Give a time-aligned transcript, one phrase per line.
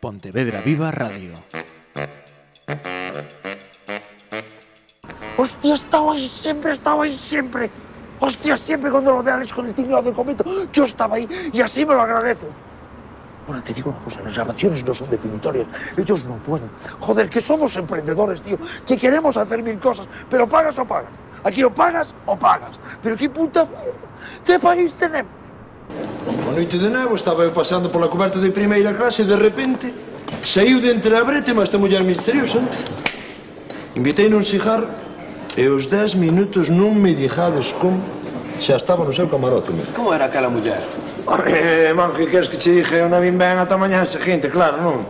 [0.00, 1.32] Pontevedra Viva Radio.
[5.36, 7.70] Hostia, estaba ahí siempre, estaba ahí siempre.
[8.18, 11.60] Hostia, siempre cuando lo de Alex con el tinglado del comento, yo estaba ahí y
[11.60, 12.46] así me lo agradezco.
[13.46, 15.66] Bueno, te digo una cosa, las grabaciones no son definitorias,
[15.96, 16.70] ellos no pueden.
[17.00, 21.10] Joder, que somos emprendedores, tío, que queremos hacer mil cosas, pero pagas o pagas.
[21.42, 22.78] Aquí o pagas o pagas.
[23.02, 24.08] Pero qué puta mierda,
[24.44, 25.39] ¿qué país tenemos?
[26.50, 29.86] Unha noite de nevo estaba eu pasando pola coberta de primeira clase e de repente
[30.50, 32.58] saiu de entre a brete esta muller misteriosa.
[33.94, 34.90] Invitei nun cigarro
[35.54, 38.02] e os dez minutos non me dixades como
[38.66, 39.70] xa estaba no seu camarote.
[39.70, 39.94] Mesmo.
[39.94, 40.82] Como era aquela muller?
[41.54, 42.98] Eh, man, que queres que che dije?
[42.98, 45.06] Eu non vim ben ata mañá seguinte, claro, non?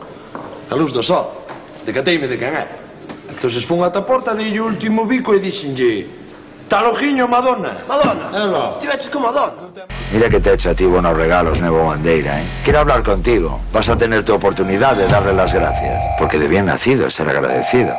[0.69, 1.41] A luz do sol.
[1.89, 2.69] Decateime de quen é.
[3.33, 6.20] Entón, fun ata a porta, dei o último bico e dixenlle
[6.70, 7.84] Talojiño Madonna.
[7.88, 8.30] Madonna.
[8.33, 8.70] Ela.
[8.74, 9.55] Estiveches con Madonna.
[10.12, 12.45] Mira que te he hecho a ti buenos regalos, Nebo Bandeira, ¿eh?
[12.62, 13.59] Quiero hablar contigo.
[13.73, 16.00] Vas a tener tu oportunidad de darle las gracias.
[16.17, 17.92] Porque de bien nacido es ser agradecido.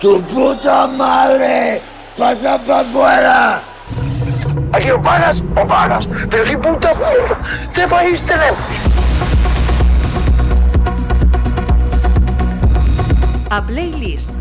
[0.00, 1.80] ¡Tu puta madre!
[2.18, 3.62] ¡Pasa para afuera!
[4.72, 6.08] Aquí o pagas o pagas.
[6.28, 7.38] Pero qué puta mierda,
[7.72, 8.58] ¿qué país tenemos?
[13.50, 14.32] A playlist.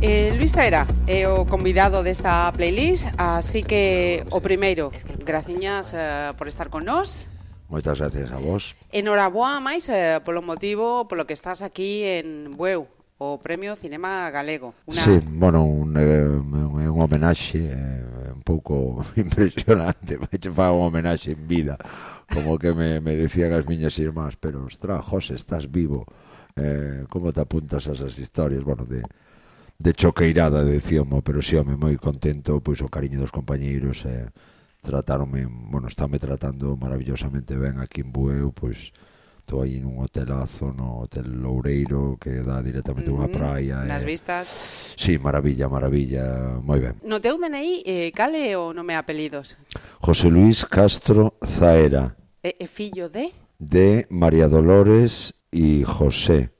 [0.00, 4.94] Eh, Luis Taera é o convidado desta playlist, así que o primeiro,
[5.26, 7.26] graciñas eh, por estar con nós.
[7.66, 8.78] Moitas gracias a vos.
[8.94, 12.86] Enhoraboa máis eh, polo motivo polo que estás aquí en Bueu,
[13.18, 14.74] o Premio Cinema Galego.
[14.86, 15.02] Una...
[15.02, 21.42] Sí, bueno, un, eh, un homenaxe eh, un pouco impresionante, vaiche fa un homenaxe en
[21.50, 21.74] vida,
[22.30, 26.06] como que me, me decían as miñas irmás, pero, ostras, José, estás vivo,
[26.54, 29.02] eh, como te apuntas a esas historias, bueno, de
[29.78, 34.10] de choqueirada, decíamo, pero si sí, home, moi contento, pois o cariño dos compañeiros e
[34.10, 34.26] eh,
[34.82, 38.90] tratáronme, bueno, estáme tratando maravillosamente ben aquí en Bueu, pois
[39.38, 43.38] estou aí nun hotelazo, no Hotel Loureiro, que dá directamente mm -hmm.
[43.38, 43.76] praia.
[43.86, 43.88] Eh.
[43.88, 44.10] Nas eh...
[44.10, 44.44] vistas.
[44.98, 46.98] Sí, maravilla, maravilla, moi ben.
[47.06, 49.54] No teu DNI, eh, cal é o nome e apelidos?
[50.02, 52.18] José Luis Castro Zaera.
[52.42, 53.30] E, e fillo de?
[53.62, 56.57] De María Dolores e José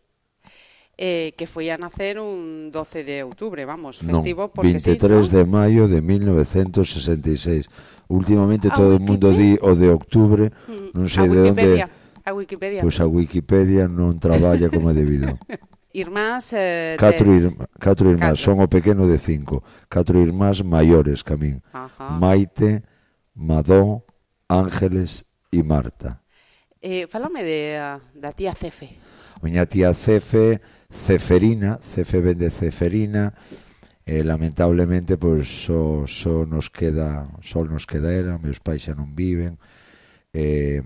[0.98, 5.22] eh, que foi a nacer un 12 de outubro, vamos, festivo porque 23 sí, ¿no?
[5.30, 7.70] de maio de 1966.
[8.10, 11.86] Últimamente a todo o mundo di o de octubre, mm, non sei de onde...
[12.28, 12.84] A Wikipedia.
[12.84, 15.38] Pois pues a Wikipedia non traballa como é debido.
[15.92, 17.42] irmás eh, catro, des...
[17.42, 18.44] irma, catro irmás, catro.
[18.44, 22.10] son o pequeno de cinco catro irmás maiores que a min Ajá.
[22.20, 22.84] Maite,
[23.34, 24.04] Madó,
[24.48, 26.20] Ángeles e Marta
[26.80, 27.80] eh, Falame de,
[28.14, 29.00] da tía Cefe
[29.40, 30.60] Miña tía Cefe
[30.90, 33.32] Ceferina, Cefe vende Ceferina,
[34.08, 39.12] e lamentablemente pois só, só nos queda só nos queda era, meus pais xa non
[39.12, 39.60] viven
[40.32, 40.80] e,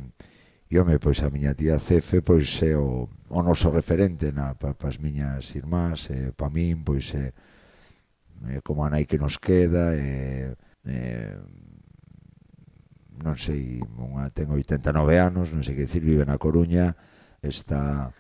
[0.67, 4.75] e home, pois a miña tía Cefe pois é o, o noso referente na, pa,
[4.75, 7.31] pas miñas irmás e pa min pois é,
[8.51, 10.51] é como a nai que nos queda e,
[10.83, 10.99] e
[13.23, 16.99] non sei, unha ten 89 anos, non sei que dicir, vive na Coruña,
[17.39, 18.11] está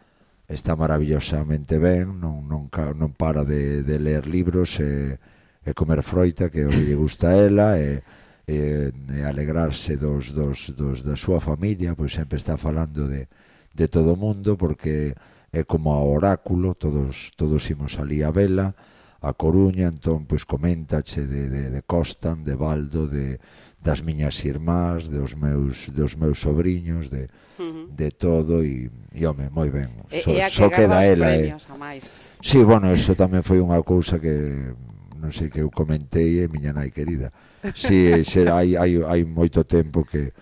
[0.52, 5.16] está maravillosamente ben, non, non, non para de, de ler libros e,
[5.64, 8.04] e comer froita que o lle gusta a ela e,
[8.44, 13.26] e, e alegrarse dos, dos, dos da súa familia, pois sempre está falando de,
[13.72, 15.16] de todo o mundo porque
[15.52, 18.76] é como a oráculo, todos, todos imos ali a vela,
[19.22, 23.40] a Coruña, entón, pois coméntache de, de, de Costan, de Baldo, de,
[23.80, 29.70] das miñas irmás, dos meus, dos meus sobrinhos, de, de todo e, e home, moi
[29.70, 29.90] ben.
[30.10, 31.32] So, e, e so que queda ela.
[31.34, 31.52] Eh.
[31.52, 32.20] A máis.
[32.40, 34.74] Sí, bueno, eso tamén foi unha cousa que
[35.22, 37.30] non sei que eu comentei e miña nai querida.
[37.74, 40.34] Si, sí, xera, hai, hai, hai moito tempo que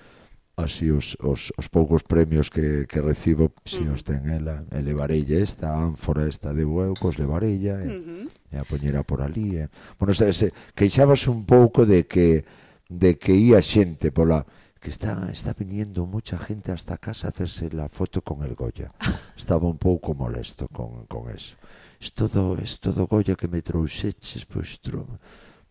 [0.57, 5.73] así os, os, os poucos premios que, que recibo si os ten ela, e esta
[5.73, 8.01] ánfora esta de Bueucos, levarella e, eh.
[8.01, 9.65] uh e a poñera por ali e...
[9.65, 9.69] Eh.
[9.99, 12.45] bueno, se, se, queixabas un pouco de que
[12.91, 14.45] de que ia xente pola
[14.81, 18.93] que está, está viniendo mucha gente hasta casa a hacerse la foto con el Goya.
[19.37, 21.57] Estaba un pouco molesto con, con eso.
[22.01, 25.07] Es todo, es todo Goya que me trouxeches, pois, tro...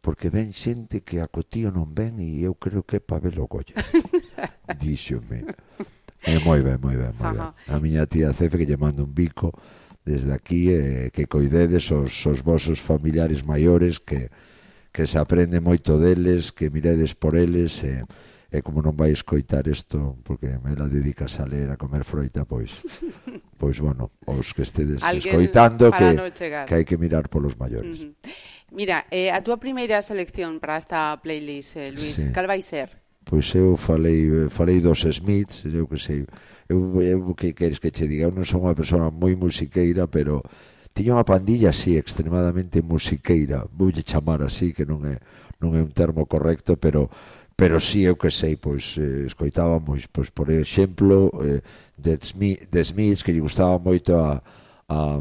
[0.02, 3.36] porque ven xente que a cotío non ven e eu creo que é para ver
[3.40, 3.76] o Goya.
[4.80, 5.44] Díxome.
[6.24, 7.52] É moi ben, moi ben, moi ben.
[7.68, 9.52] A miña tía Cefe que lle mando un bico
[10.06, 14.32] desde aquí eh, que coidedes os, os vosos familiares maiores que,
[14.96, 18.04] que se aprende moito deles, que miredes por eles e eh,
[18.50, 22.50] e como non vai escoitar isto porque me la dedicas a ler a comer froita
[22.50, 22.82] pois
[23.62, 26.66] pois bueno, os que estedes Alguén escoitando que no chegar.
[26.66, 27.86] que hai que mirar polos maiores.
[27.86, 28.14] Uh -huh.
[28.74, 32.30] Mira, eh, a túa primeira selección para esta playlist, eh, Luis, sí.
[32.34, 32.90] cal vai ser?
[33.26, 36.26] Pois eu falei falei dos Smiths, eu que sei.
[36.66, 40.42] Eu, eu que queres que che diga, eu non son unha persoa moi musiqueira, pero
[40.98, 45.22] tiña unha pandilla así extremadamente musiqueira, voulle chamar así que non é
[45.62, 47.12] non é un termo correcto, pero
[47.60, 51.60] pero si sí, eu que sei, pois eh, escoitábamos, pois por exemplo, eh,
[52.00, 52.84] de Smith, de
[53.20, 54.40] que lle gustaba moito a,
[54.88, 55.20] a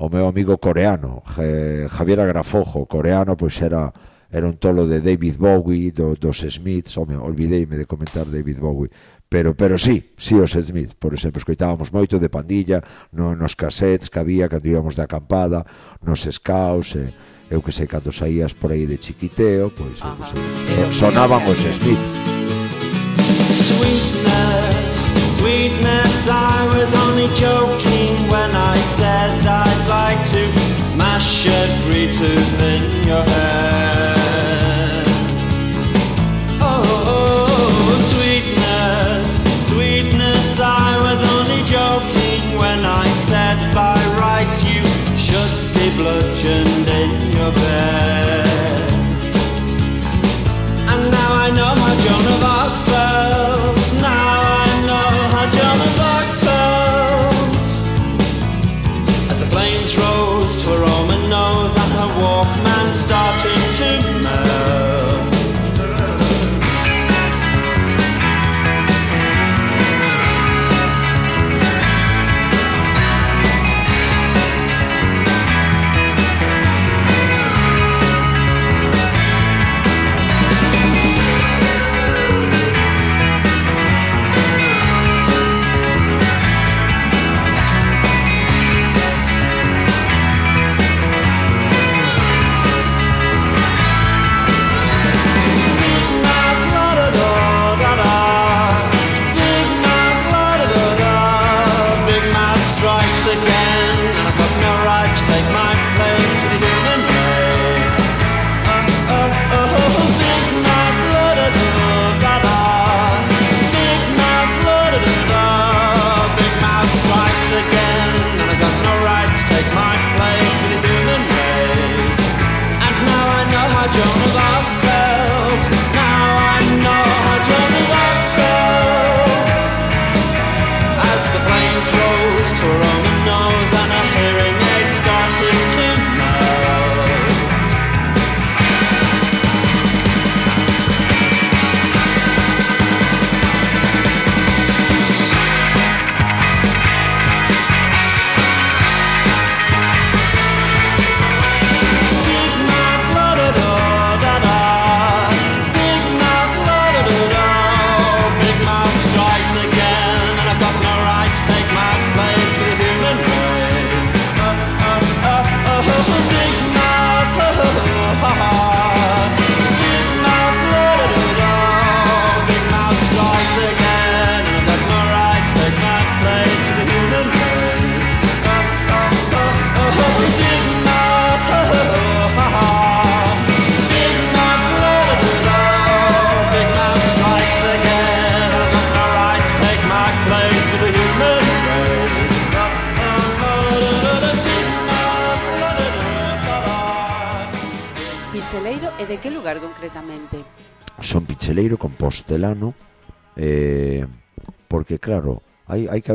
[0.00, 3.92] o meu amigo coreano, Je, Javier Agrafojo, coreano, pois era
[4.32, 8.88] era un tolo de David Bowie, do, dos Smiths, home, olvideime de comentar David Bowie,
[9.28, 12.80] pero pero sí, sí os Smith, por exemplo, escoitábamos moito de pandilla,
[13.12, 15.66] no, nos cassettes que había cando íbamos de acampada,
[16.00, 17.12] nos scouts, eh,
[17.50, 21.42] eu que sei, cando saías por aí de chiquiteo, pois eu que sei, eh, sonaban
[21.50, 21.98] os Smith.
[23.66, 24.86] Sweetness,
[25.38, 30.42] sweetness, I was only joking when I said I'd like to
[30.96, 33.39] mash every tooth in your head.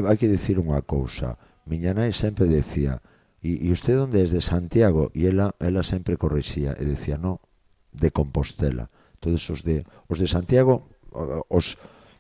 [0.08, 1.38] hai que dicir unha cousa.
[1.66, 3.02] Miña nai sempre decía,
[3.42, 5.10] e, e usted onde é de Santiago?
[5.14, 7.42] E ela, ela sempre corrixía e decía, no,
[7.94, 8.90] de Compostela.
[9.20, 10.90] Todos os de, os de Santiago,
[11.50, 11.78] os,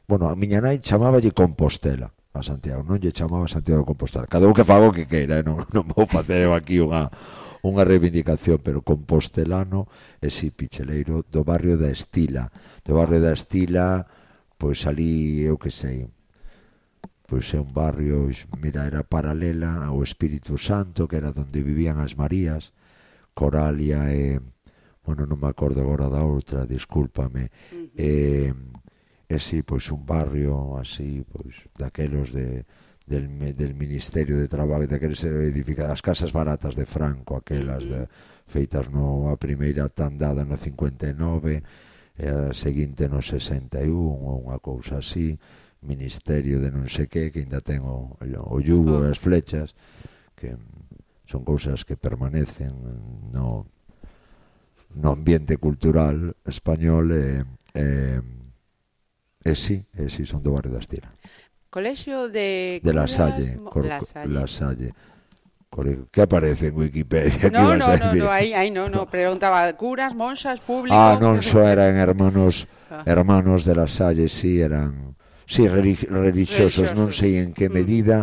[0.08, 4.28] bueno, a miña nai chamáballe Compostela a Santiago, non lle chamaba Santiago de Compostela.
[4.28, 5.46] Cada un que fago que queira, eh?
[5.46, 7.08] non, non vou facer eu aquí unha,
[7.66, 9.90] unha reivindicación, pero compostelano
[10.22, 12.52] e si picheleiro do barrio da Estila.
[12.86, 14.06] Do barrio da Estila,
[14.60, 16.06] pois ali, eu que sei,
[17.26, 18.30] pois é un barrio,
[18.62, 22.74] mira, era paralela ao Espírito Santo, que era onde vivían as Marías,
[23.34, 24.40] Coralia e...
[25.06, 27.54] Bueno, non me acordo agora da outra, discúlpame.
[27.70, 27.90] Uh -huh.
[27.94, 28.10] E,
[29.30, 32.66] e sí, pois un barrio así, pois daquelos de,
[33.06, 38.10] del, del Ministerio de Traballo, daqueles edificadas, as casas baratas de Franco, aquelas uh -huh.
[38.10, 41.62] de, feitas no, a primeira tandada no 59,
[42.16, 45.36] e a seguinte no 61, ou unha cousa así
[45.86, 49.14] ministerio de non sei que que ainda ten o, o yugo ah.
[49.14, 49.78] as flechas
[50.36, 50.58] que
[51.30, 52.74] son cousas que permanecen
[53.32, 53.70] no,
[54.98, 57.46] no ambiente cultural español e,
[57.78, 57.86] e,
[59.46, 61.14] e sí, e sí son do barrio da Estira
[61.76, 62.80] Colexio de...
[62.82, 63.60] De La Salle.
[63.70, 64.34] Cor, la Salle.
[64.34, 64.94] La Salle.
[65.70, 67.50] Cor, aparece en Wikipedia?
[67.52, 69.08] No, no, no, no, ahí, ahí no, no.
[69.08, 70.96] Preguntaba, curas, monxas, público...
[70.96, 73.04] Ah, non, só eran hermanos, ah.
[73.04, 75.15] hermanos de La Salle, sí, eran
[75.46, 77.74] si sí, religiosos, religiosos, non sei en que mm.
[77.74, 78.18] medida,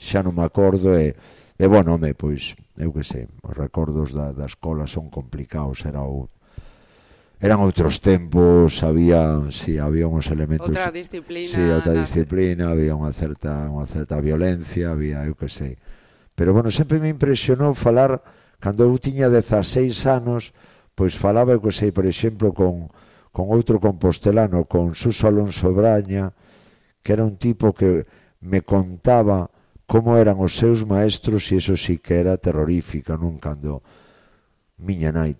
[0.00, 1.12] xa non me acordo, e,
[1.60, 6.00] e bueno, home, pois, eu que sei, os recordos da, da escola son complicados, era
[6.00, 6.32] o,
[7.42, 10.70] eran outros tempos, había, si, sí, había uns elementos...
[10.70, 11.50] Outra disciplina.
[11.50, 15.74] Si, sí, outra disciplina, había unha certa, unha certa violencia, había, eu que sei.
[16.38, 18.22] Pero, bueno, sempre me impresionou falar,
[18.62, 20.54] cando eu tiña 16 anos,
[20.94, 22.88] pois falaba, eu que sei, por exemplo, con,
[23.34, 26.30] con outro compostelano, con Suso Alonso Braña,
[27.02, 28.06] que era un tipo que
[28.40, 29.50] me contaba
[29.86, 33.36] como eran os seus maestros e eso sí que era terrorífico, non?
[33.36, 33.84] Cando
[34.80, 35.36] miña nai,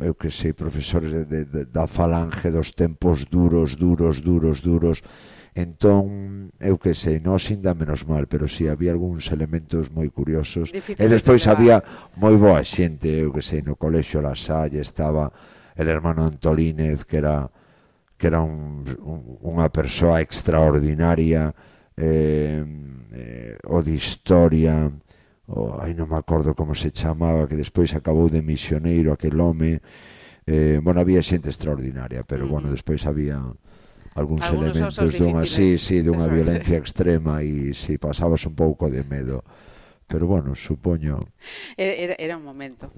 [0.00, 5.04] eu que sei, profesores de, de, de, da falange dos tempos duros, duros, duros, duros,
[5.52, 10.08] entón, eu que sei, non ainda menos mal, pero si sí, había algúns elementos moi
[10.08, 11.76] curiosos, Difícil e despois de había
[12.16, 15.28] moi boa xente, eu que sei, no colexo La Salle estaba
[15.76, 17.52] el hermano Antolínez, que era
[18.20, 21.56] que era un, un, unha persoa extraordinaria
[21.96, 22.60] eh,
[23.16, 24.92] eh, o de historia
[25.48, 29.80] o, ai non me acordo como se chamaba que despois acabou de misioneiro aquel home.
[30.44, 32.50] Eh, bueno, había xente extraordinaria pero mm.
[32.52, 33.40] bueno, despois había
[34.12, 39.00] algúns elementos dunha sí, sí, dunha violencia extrema e si sí, pasabas un pouco de
[39.00, 39.40] medo
[40.10, 41.20] pero bueno, supoño...
[41.78, 42.90] Era, era un momento,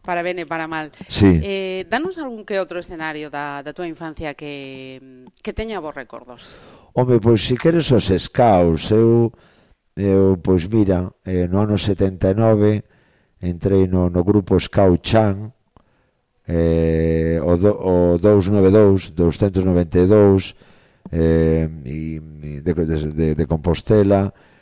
[0.00, 0.88] para ben e para mal.
[1.12, 1.36] Sí.
[1.44, 6.56] Eh, danos algún que outro escenario da, da túa infancia que, que teña vos recordos.
[6.96, 9.28] Home, pois si queres os scouts, eu,
[9.92, 12.80] eu pois mira, eh, no ano 79
[13.44, 15.52] entrei no, no grupo Scout Chan,
[16.48, 20.56] eh, o, do, o 292, 292,
[21.12, 22.20] eh, e,
[22.64, 24.53] de, de, de Compostela, e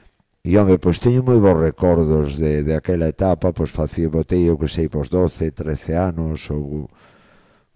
[0.44, 4.58] E, home, pois teño moi bons recordos de, de aquela etapa, pois facía botei, eu
[4.58, 6.90] que sei, pois 12, 13 anos, ou,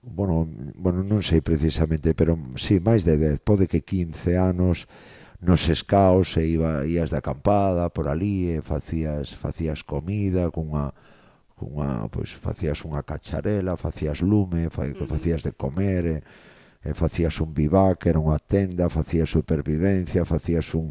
[0.02, 4.90] bueno, bueno non sei precisamente, pero sí, máis de 10, pode que 15 anos,
[5.38, 10.90] nos escaos e iba, ías de acampada por ali e facías, facías comida cunha,
[11.54, 16.18] cunha pois, facías unha cacharela, facías lume, fa, facías de comer, e,
[16.82, 20.90] e facías un vivac, era unha tenda, facías supervivencia, facías un,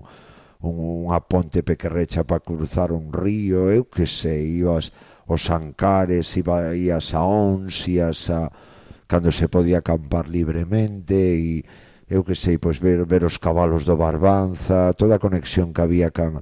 [0.63, 4.91] unha ponte pequerrecha para cruzar un río, eu que sei, ibas
[5.27, 8.49] os Ancares, iba, ibas a Ons, ibas a
[9.07, 11.65] cando se podía acampar libremente e
[12.09, 16.13] eu que sei, pois ver, ver os cabalos do Barbanza, toda a conexión que había
[16.13, 16.41] can,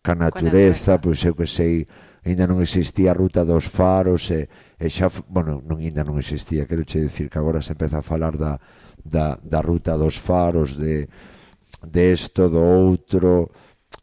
[0.00, 1.84] ca natureza, pois eu que sei,
[2.24, 4.48] ainda non existía a ruta dos faros e,
[4.80, 8.06] e xa, bueno, non ainda non existía, quero che dicir que agora se empeza a
[8.06, 8.56] falar da,
[9.04, 11.08] da, da ruta dos faros de
[11.86, 13.50] desto, do outro,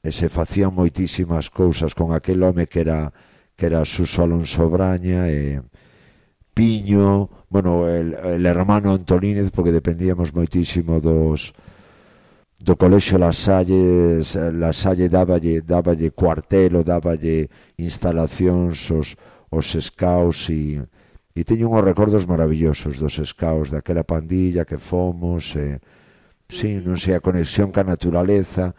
[0.03, 3.11] e se facían moitísimas cousas con aquel home que era
[3.59, 5.59] que era Suso Alonso Braña e
[6.55, 11.53] Piño, bueno, el, el hermano Antolínez, porque dependíamos moitísimo dos
[12.59, 14.19] do colexio Lasalle,
[14.51, 17.47] Lasalle dáballe, dáballe cuartelo, dáballe
[17.79, 19.15] instalacións os,
[19.47, 20.83] os escaos e,
[21.31, 25.98] e teño unhos recordos maravillosos dos escaos, daquela pandilla que fomos, e, eh,
[26.49, 28.73] Sí, non sei, a conexión ca naturaleza,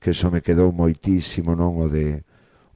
[0.00, 2.24] que eso me quedou moitísimo, non, o de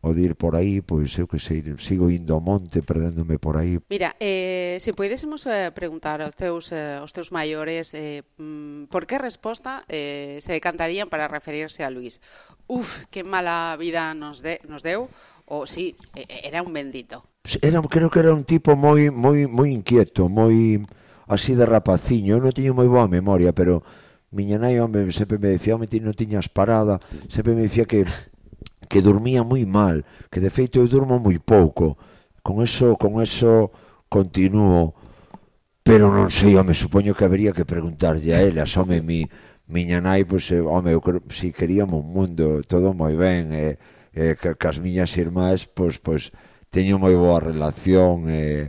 [0.05, 3.57] o de ir por aí, pois eu que sei, sigo indo ao monte, perdéndome por
[3.57, 3.81] aí.
[3.89, 9.09] Mira, eh, se poidésemos eh, preguntar aos teus, eh, aos teus maiores eh, mm, por
[9.09, 12.21] que resposta eh, se decantarían para referirse a Luis.
[12.69, 15.09] Uf, que mala vida nos, de, nos deu,
[15.49, 17.25] o sí, era un bendito.
[17.65, 20.85] Era, creo que era un tipo moi moi moi inquieto, moi
[21.25, 22.37] así de rapaciño.
[22.37, 23.81] Eu non teño moi boa memoria, pero
[24.35, 26.99] miña nai, home, sempre me decía, home, ti non tiñas parada,
[27.31, 28.03] sempre me decía que
[28.89, 31.97] que dormía moi mal, que de feito eu durmo moi pouco.
[32.45, 33.73] Con eso, con eso
[34.13, 34.95] continuo,
[35.83, 39.25] pero non sei, home, supoño que habería que preguntarlle a ela, home, mi,
[39.67, 43.53] miña nai, pois, pues, eh, home, eu creo, si queríamos un mundo, todo moi ben,
[43.53, 43.77] e, eh,
[44.15, 46.31] eh, que, que as miñas irmás, pois, pois,
[46.69, 48.65] teño moi boa relación, e, eh,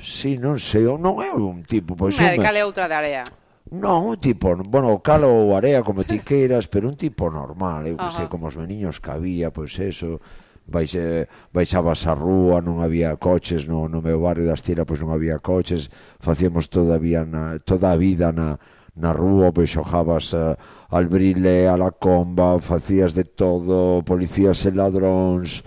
[0.00, 2.96] si, non sei, eu non é un tipo, pois, non, home, cal é outra de
[2.96, 3.22] área?
[3.70, 8.00] Non, un tipo, bueno, calo ou area como ti queiras, pero un tipo normal, eu
[8.00, 10.24] que sei, como os meniños que había, pois eso,
[10.64, 15.00] baixe, eh, baixabas a rúa, non había coches, no, no meu barrio das Tira, pois
[15.00, 18.56] non había coches, facíamos todavía na, toda a vida na,
[18.96, 24.64] na rúa, pois xojabas uh, eh, al brile, a la comba, facías de todo, policías
[24.64, 25.60] e ladróns,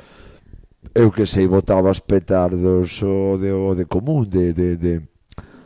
[0.98, 5.11] eu que sei, botabas petardos, o de, o de común, de, de, de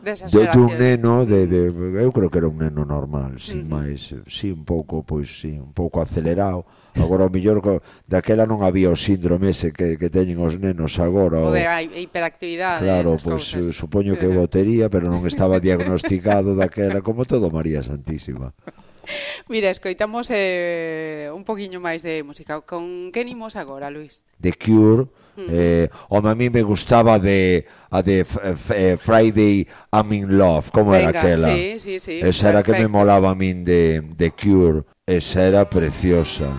[0.05, 1.61] desas de, de un neno de, de,
[2.05, 3.73] eu creo que era un neno normal, sin uh -huh.
[3.73, 6.63] máis, si un pouco, pois si un pouco acelerado.
[6.95, 7.59] Agora o mellor
[8.07, 11.43] daquela non había o síndrome ese que, que teñen os nenos agora.
[11.43, 11.65] O, o de
[11.99, 12.85] hiperactividade.
[12.85, 17.83] Claro, pois pues, supoño que eu tería, pero non estaba diagnosticado daquela, como todo María
[17.83, 18.55] Santísima.
[19.49, 22.61] Mira, escoitamos eh, un poquinho máis de música.
[22.61, 24.23] Con que nimos agora, Luis?
[24.41, 25.49] The Cure, Mm-hmm.
[25.51, 28.25] Eh, home, a mí me gustaba de a de
[28.73, 31.53] eh, Friday I'm in Love, como Venga, era aquela?
[31.53, 32.11] Sí, sí, sí.
[32.13, 32.49] Esa Perfecto.
[32.49, 36.57] era que me molaba a min de, de Cure, esa era preciosa.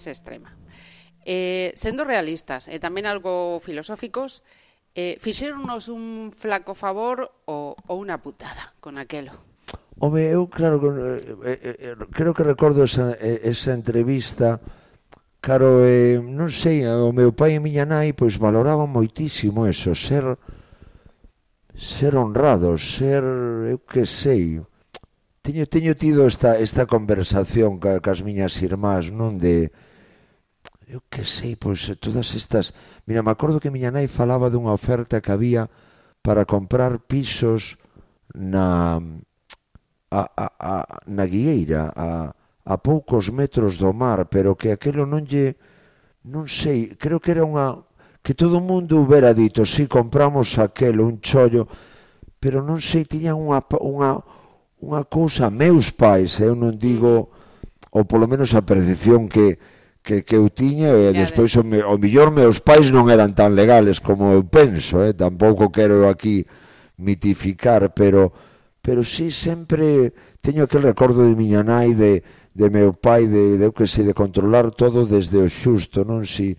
[0.00, 0.56] máis extrema.
[1.28, 4.40] Eh, sendo realistas eh, e tamén algo filosóficos,
[4.96, 9.36] eh, fixeronnos un flaco favor ou, ou unha putada con aquelo.
[10.00, 14.64] Home, eu claro, eh eh, eh, eh, creo que recordo esa, esa entrevista
[15.40, 20.36] Caro, eh, non sei, o meu pai e miña nai pois valoraban moitísimo eso, ser
[21.72, 23.24] ser honrado, ser,
[23.72, 24.60] eu que sei.
[25.40, 29.72] Teño teño tido esta esta conversación ca, cas miñas irmás, non de
[30.90, 32.74] eu que sei, pois eh, todas estas...
[33.06, 35.70] Mira, me acordo que miña nai falaba dunha oferta que había
[36.18, 37.78] para comprar pisos
[38.34, 38.98] na
[40.10, 40.74] a, a, a,
[41.06, 42.34] na Guieira, a,
[42.66, 45.54] a poucos metros do mar, pero que aquelo non lle...
[46.26, 47.86] Non sei, creo que era unha...
[48.20, 51.70] Que todo o mundo hubera dito, si sí, compramos aquelo, un chollo,
[52.42, 54.18] pero non sei, tiñan unha, unha,
[54.82, 57.30] unha cousa, meus pais, eh, eu non digo,
[57.94, 59.56] ou polo menos a percepción que,
[60.10, 63.54] que, que eu tiña e despois o, me, o millor meus pais non eran tan
[63.54, 65.14] legales como eu penso, eh?
[65.14, 66.42] tampouco quero aquí
[66.98, 68.34] mitificar, pero
[68.82, 70.10] pero si sí, sempre
[70.42, 74.02] teño aquel recordo de miña nai de, de meu pai de, de eu que sei
[74.02, 76.58] de controlar todo desde o xusto, non si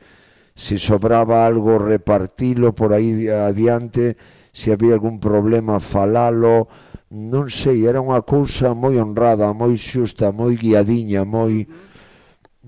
[0.55, 4.15] si sobraba algo repartilo por aí adiante,
[4.55, 6.71] se había algún problema falalo,
[7.11, 11.90] non sei, era unha cousa moi honrada, moi xusta, moi guiadiña, moi uh -huh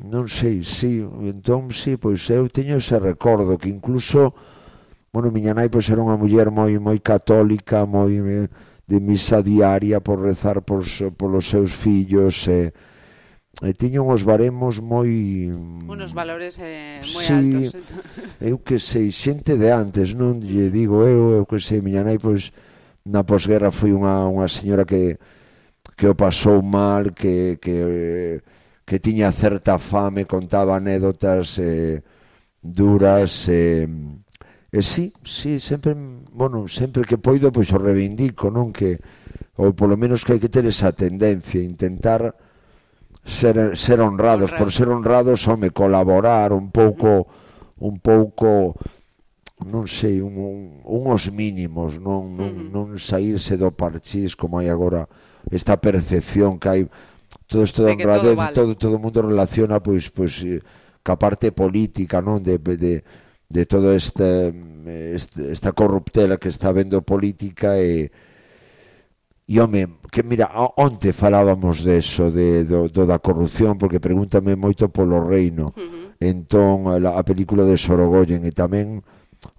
[0.04, 4.36] non sei, si, entón si, pois eu teño ese recordo que incluso
[5.13, 8.52] bueno, miña nai pois era unha muller moi moi católica, moi eh,
[8.84, 10.84] de misa diaria por rezar por
[11.16, 12.76] polos seus fillos e
[13.62, 15.48] e tiña uns baremos moi
[15.88, 17.72] unos valores eh, moi sí, altos.
[17.78, 18.02] Entón.
[18.52, 22.20] Eu que sei, xente de antes, non lle digo eu, eu que sei, miña nai
[22.20, 22.52] pois
[23.08, 25.16] na posguerra foi unha unha señora que
[25.96, 28.42] que o pasou mal, que que
[28.86, 32.04] que tiña certa fame, contaba anécdotas eh,
[32.62, 33.88] duras e eh,
[34.74, 35.93] eh, sí, sí, sempre,
[36.32, 38.74] bueno, sempre que poido pois o reivindico, non?
[38.74, 38.98] Que
[39.54, 42.34] ou polo menos que hai que ter esa tendencia, intentar
[43.22, 47.30] ser, ser honrados, por ser honrados, home, colaborar un pouco,
[47.78, 48.74] un pouco,
[49.62, 55.06] non sei, un, un, unhos mínimos, non, non, non saírse do parchís como hai agora
[55.54, 56.82] esta percepción que hai
[57.48, 58.54] todo isto da Bangladesh, todo, vale.
[58.56, 60.41] todo, todo o mundo relaciona pois pois
[61.04, 63.04] ca eh, parte política, non, de, de
[63.54, 64.50] de todo este,
[65.13, 68.12] esta esta corruptela que está vendo política eh, e
[69.46, 74.88] E, home, que mira, onte falábamos eso de, do, do da corrupción, porque pregúntame moito
[74.88, 75.76] polo reino.
[75.76, 76.08] Uh -huh.
[76.32, 79.04] Entón, a, a película de Sorogoyen e tamén,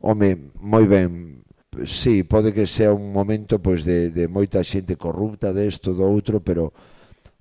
[0.00, 1.44] home, moi ben,
[1.84, 6.40] sí, pode que sea un momento pois de, de moita xente corrupta desto, do outro,
[6.40, 6.72] pero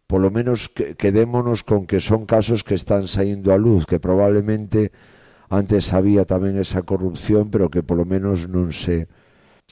[0.08, 4.92] polo menos que, quedémonos con que son casos que están saindo a luz, que probablemente
[5.50, 9.08] antes había tamén esa corrupción, pero que polo menos non se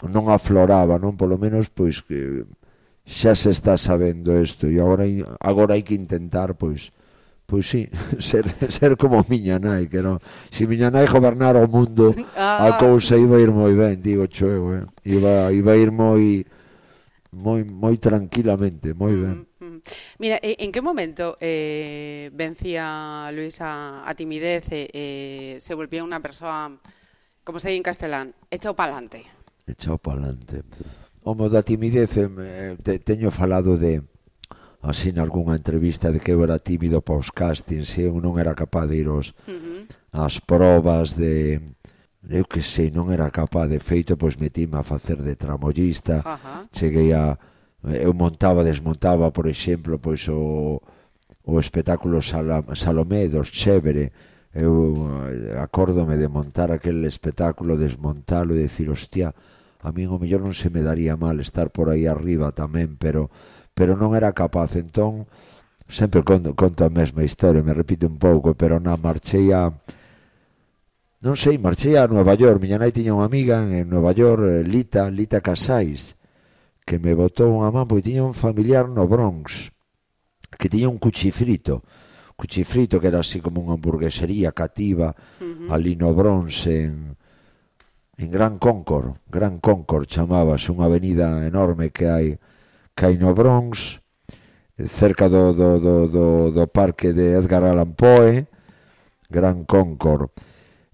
[0.06, 2.48] non afloraba, non polo menos pois que
[3.06, 5.06] xa se está sabendo isto e agora
[5.42, 6.94] agora hai que intentar pois
[7.52, 7.90] pois sí,
[8.20, 10.16] ser, ser como miña nai, que non,
[10.48, 12.72] se miña nai gobernara o mundo, ah.
[12.72, 14.88] a cousa iba a ir moi ben, digo cheu, eh?
[15.04, 16.48] iba, iba a ir moi
[17.36, 19.36] moi moi tranquilamente, moi ben.
[19.44, 19.51] Mm.
[19.62, 19.78] Mm.
[20.18, 26.74] Mira, en qué momento eh, vencía Luisa a timidez e eh, se volvía unha persoa,
[27.46, 28.98] como se dice en castelán, echao Echado
[29.70, 30.66] Echao adelante.
[31.22, 34.02] Homo da timidez, eh, te, teño falado de
[34.82, 38.58] así nalgúnha entrevista de que eu era tímido para os castings e eu non era
[38.58, 39.86] capaz de ir aos, uh -huh.
[40.10, 41.62] as probas de
[42.26, 46.34] eu que sei, non era capaz de feito, pois metíme a facer de tramollista, uh
[46.34, 46.62] -huh.
[46.74, 47.38] cheguei a
[47.84, 50.82] eu montaba, desmontaba, por exemplo, pois o,
[51.44, 54.12] o espectáculo Salomé dos Chévere,
[54.54, 54.94] eu
[55.32, 59.34] eh, acórdome de montar aquel espectáculo, desmontalo e decir, hostia,
[59.82, 63.34] a mí o mellor non se me daría mal estar por aí arriba tamén, pero
[63.74, 65.26] pero non era capaz, entón
[65.90, 69.74] sempre conto, conto a mesma historia, me repito un pouco, pero na marchei a
[71.26, 74.62] non sei, marchei a Nueva York, miña nai tiña unha amiga en Nueva York, eh,
[74.62, 76.14] Lita, Lita Casais,
[76.86, 79.72] que me botou unha man porque tiña un familiar no Bronx
[80.58, 81.86] que tiña un cuchifrito
[82.36, 85.74] cuchifrito que era así como unha hamburguesería cativa uh -huh.
[85.74, 87.16] ali no Bronx en,
[88.18, 92.28] en Gran Concord Gran Concord chamabas unha avenida enorme que hai
[92.98, 94.02] que hai no Bronx
[94.90, 98.50] cerca do, do, do, do, do parque de Edgar Allan Poe
[99.30, 100.34] Gran Concord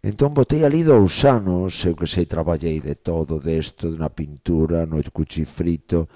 [0.08, 4.88] Entón botei ali dous anos, eu que sei, traballei de todo, desto, de na pintura,
[4.88, 6.08] no cuchifrito,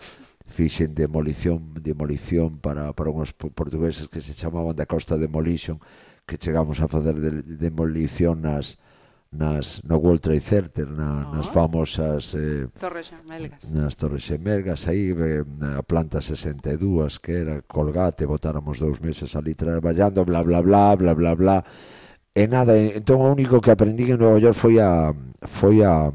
[0.48, 5.76] fixen demolición, demolición para, para unhos portugueses que se chamaban da Costa Demolition,
[6.24, 8.80] que chegamos a facer de, demolición nas,
[9.28, 11.36] nas no World Trade Center, na, oh.
[11.36, 13.76] nas famosas eh, Torres Xemelgas.
[13.76, 19.52] Nas Torres Xemelgas, aí eh, na planta 62 que era colgate, botáramos dous meses ali
[19.52, 21.36] traballando, bla bla bla, bla bla bla.
[21.36, 22.00] bla
[22.34, 25.12] E nada, eh, entón o único que aprendí en Nova York foi a
[25.44, 26.08] foi a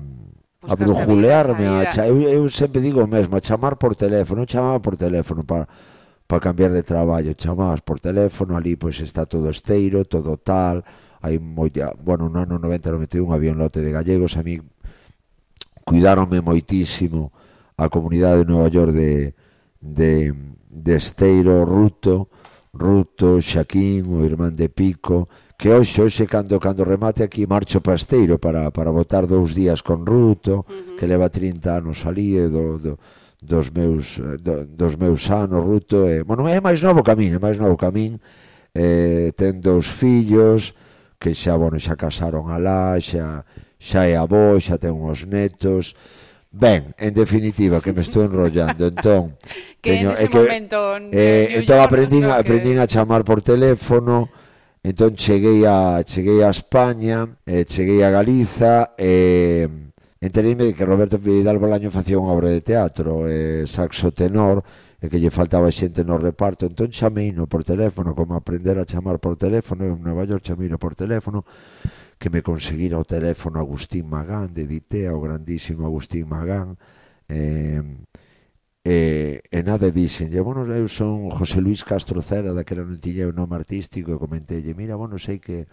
[0.67, 4.49] a brujulearme, a, a, eu, eu sempre digo o mesmo, a chamar por teléfono, eu
[4.49, 5.69] chamaba por teléfono para
[6.27, 10.83] para cambiar de traballo, chamabas por teléfono, ali pois está todo esteiro, todo tal,
[11.23, 14.59] hai moita, bueno, no ano 90 91 había un lote de gallegos, a mí
[15.85, 17.31] cuidáronme moitísimo
[17.77, 19.35] a comunidade de Nova York de
[19.81, 20.35] de
[20.71, 22.29] de Esteiro, Ruto,
[22.73, 28.39] Ruto, Xaquín, o irmán de Pico, que hoxe, hoxe cando, cando remate aquí marcho pasteiro
[28.39, 30.97] para, para votar dous días con Ruto, uh -huh.
[30.99, 32.99] que leva 30 anos ali do, do,
[33.41, 37.17] dos meus eh, do, dos meus anos Ruto e, bueno, é máis novo que a
[37.17, 38.21] min, é máis novo que a min
[38.75, 40.77] eh, ten dous fillos
[41.19, 43.45] que xa, bueno, xa casaron alá xa,
[43.81, 45.97] xa é avó, xa ten uns netos
[46.57, 49.37] Ben, en definitiva, que me estou enrollando, entón...
[49.85, 50.79] que teño, en ese é que, momento...
[51.13, 52.33] Eh, entón aprendín, que...
[52.33, 54.33] aprendín a chamar por teléfono,
[54.87, 59.69] Entón cheguei a cheguei a España, eh, cheguei a Galiza e eh,
[60.23, 64.63] entereime que Roberto Vidal Bolaño facía unha obra de teatro, eh, saxo tenor,
[65.03, 66.71] e que lle faltaba xente no reparto.
[66.71, 70.79] Entón chameino por teléfono, como aprender a chamar por teléfono, en Nova York chamei no
[70.79, 71.43] por teléfono,
[72.15, 76.79] que me conseguira o teléfono Agustín Magán, de Ditea, o grandísimo Agustín Magán,
[77.27, 77.83] eh,
[78.87, 83.35] E, e nada dixenlle, bueno, eu son José Luis Castro Cera, daquela non tiña o
[83.35, 85.67] nome artístico, e comentelle, mira, bueno, sei que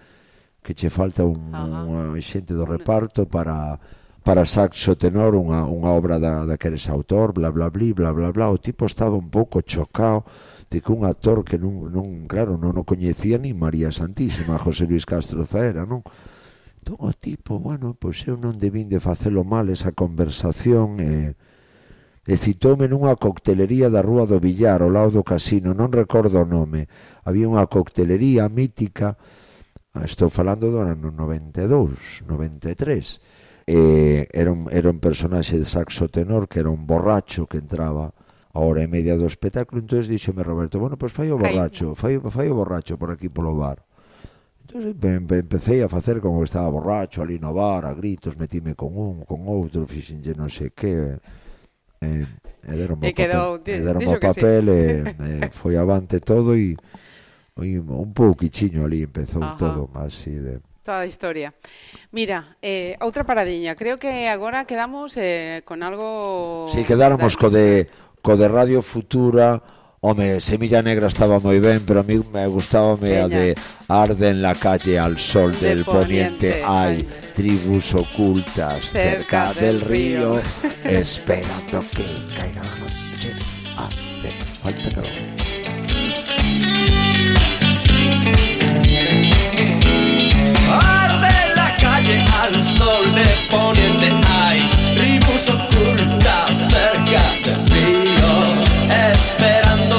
[0.66, 3.78] que che falta un, unha xente do reparto para
[4.26, 8.10] para saxo tenor unha, unha obra da, da que eres autor, bla, bla, bla, bla,
[8.18, 10.26] bla, bla, o tipo estaba un pouco chocado
[10.74, 14.90] de que un actor que non, non claro, non o coñecía ni María Santísima, José
[14.90, 16.02] Luis Castro Zaera, non?
[16.82, 21.38] Entón o tipo, bueno, pois eu non debín de facelo mal esa conversación, e...
[21.38, 21.53] Eh,
[22.24, 26.48] e citoume nunha coctelería da Rúa do Villar, ao lado do casino, non recordo o
[26.48, 26.88] nome.
[27.28, 29.20] Había unha coctelería mítica,
[29.92, 33.68] ah, estou falando do ano 92, 93.
[33.68, 38.16] E era un, era un personaxe de saxo tenor que era un borracho que entraba
[38.56, 41.92] a hora e media do espectáculo, entón díxome Roberto, bueno, pois pues fai o borracho,
[41.92, 43.84] fai, fai o borracho por aquí polo bar.
[44.64, 44.96] Entón
[45.28, 49.28] empecé a facer como que estaba borracho ali no bar, a gritos, metime con un,
[49.28, 51.20] con outro, fixenlle non sei que
[52.04, 52.28] eh,
[52.68, 54.76] e deron e quedou, papel, deron o papel sí.
[54.76, 56.76] e, e foi avante todo e,
[57.60, 59.56] e un pouquichiño ali empezou Ajá.
[59.56, 61.56] todo así de toda a historia.
[62.12, 67.50] Mira, eh, outra paradiña, creo que agora quedamos eh, con algo Si sí, quedáramos co
[67.50, 67.88] de
[68.22, 69.64] co de Radio Futura
[70.04, 73.40] home, Semilla Negra estaba moi ben, pero a mí me gustaba me a Veña.
[73.40, 73.56] de
[73.88, 77.08] Arde en la calle al sol Del del, poniente, poniente, hay ay.
[77.36, 80.36] tribus ocultas Cerca cerca, del del río.
[80.36, 80.42] río,
[80.84, 82.06] esperando que
[82.38, 83.32] caiga la noche.
[83.78, 85.34] Hace falta calor.
[90.70, 94.60] Arde la calle al sol de poniente hay
[94.96, 98.40] tribus ocultas cerca del río
[99.12, 99.93] esperando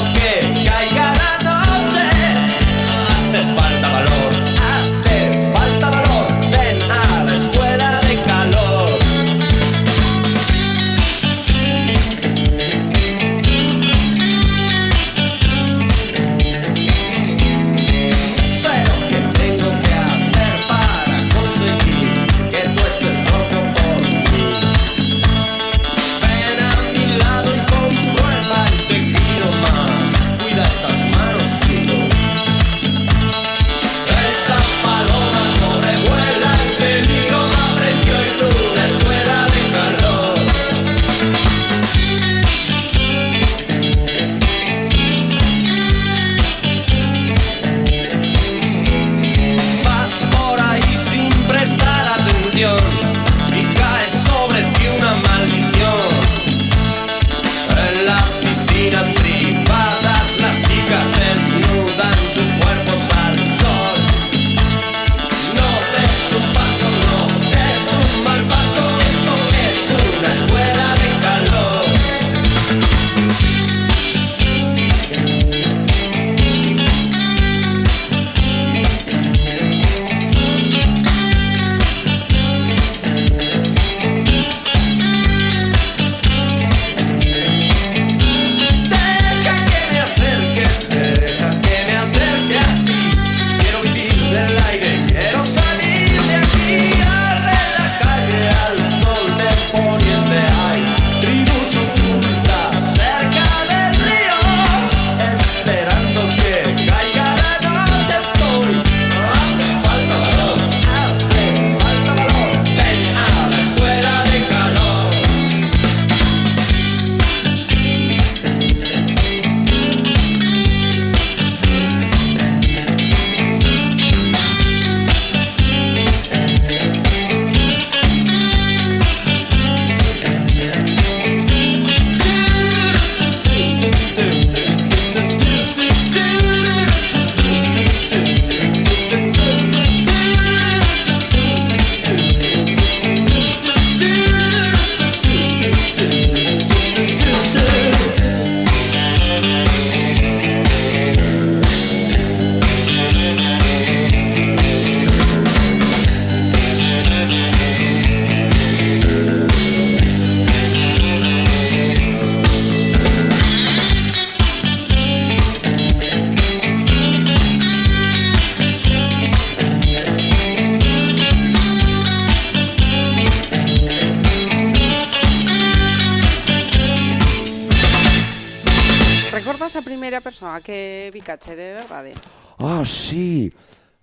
[180.61, 182.13] que bicache de verdade.
[182.59, 183.51] Ah, sí.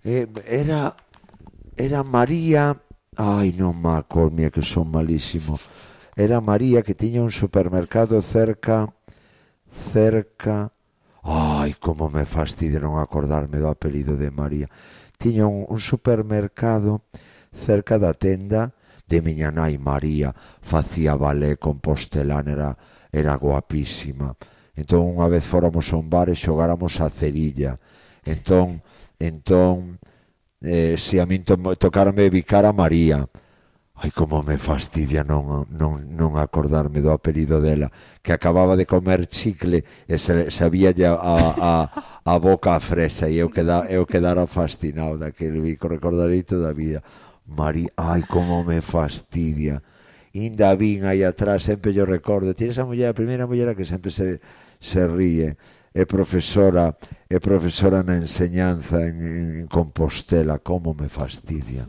[0.03, 0.95] Eh, era
[1.75, 2.77] era María,
[3.17, 5.57] ai, non me acordmia que son malísimo.
[6.15, 8.93] Era María que tiña un supermercado cerca
[9.93, 10.69] cerca
[11.23, 14.67] Ai, como me fastidia non acordarme do apelido de María.
[15.15, 17.07] Tiña un, un supermercado
[17.55, 18.75] cerca da tenda
[19.07, 20.35] de miña nai María.
[20.59, 22.75] Facía balé compostelán, era,
[23.07, 24.35] era guapísima.
[24.73, 27.77] Entón, unha vez fóramos a un bar e xogáramos a cerilla.
[28.25, 28.81] Entón,
[29.21, 30.01] entón
[30.63, 33.29] eh, se a min to tocarme Vicar a María,
[33.93, 37.93] ai como me fastidia non, non, non acordarme do apelido dela,
[38.25, 41.35] que acababa de comer chicle e se, sabía a,
[41.69, 41.73] a,
[42.25, 46.73] a boca a fresa e eu, queda, eu quedara fascinado daquele bico, recordarei toda a
[46.73, 47.05] vida.
[47.45, 49.83] María, ai como me fastidia.
[50.33, 54.09] Inda vin aí atrás, sempre yo recordo, tira esa muller, a primeira muller que sempre
[54.09, 54.41] se
[54.83, 55.55] se ríe
[55.95, 56.97] é profesora
[57.31, 59.15] é profesora na enseñanza en,
[59.63, 61.87] en Compostela, como me fastidia.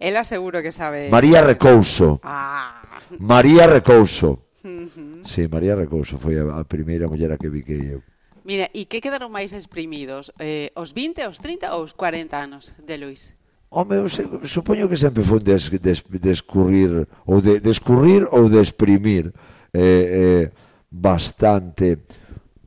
[0.00, 1.08] Ela seguro que sabe.
[1.08, 2.20] María Recouso.
[2.24, 2.82] Ah.
[3.18, 4.50] María Recouso.
[4.64, 5.24] Uh -huh.
[5.24, 8.02] Sí, María Recouso foi a primeira muller a que vi que eu.
[8.44, 10.34] Mira, e que quedaron máis exprimidos?
[10.42, 13.30] Eh, os 20, os 30 ou os 40 anos de Luis?
[13.70, 18.58] Home, eu se, supoño que sempre foi des, des, descurrir ou de, descurrir ou de
[18.58, 19.32] exprimir
[19.72, 20.44] eh, eh,
[20.90, 22.02] bastante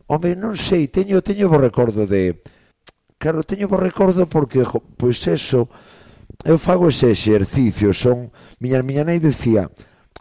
[0.07, 2.45] Home, non sei, teño, teño bo recordo de...
[3.17, 5.65] Claro, teño bo recordo porque, jo, pois eso,
[6.45, 8.29] eu fago ese exercicio, son...
[8.61, 9.73] Miña, miña nai decía,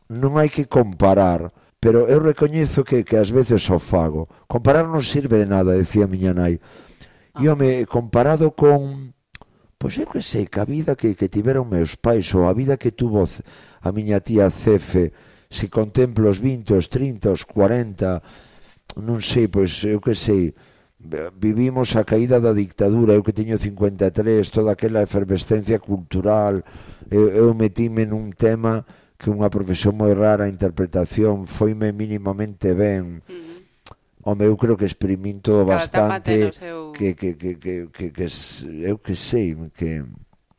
[0.08, 4.24] non hai que comparar, pero eu recoñezo que, que ás veces o fago.
[4.48, 6.56] Comparar non sirve de nada, decía miña nai.
[7.36, 7.44] Ah.
[7.44, 9.12] E, home, comparado con...
[9.76, 12.80] Pois eu que sei, que a vida que, que tiveron meus pais ou a vida
[12.80, 15.12] que tuvo a miña tía Cefe,
[15.52, 18.24] se contemplo os 20, os 30, os 40,
[18.98, 20.54] non sei, pois eu que sei,
[21.36, 26.62] vivimos a caída da dictadura, eu que teño 53, toda aquela efervescencia cultural,
[27.10, 28.86] eu, eu metime nun tema
[29.18, 33.24] que unha profesión moi rara, a interpretación foime mínimamente ben.
[34.24, 36.96] Home, eu creo que experimin todo claro, bastante seu...
[36.96, 38.26] que, que, que, que, que, que,
[38.80, 40.00] eu que sei que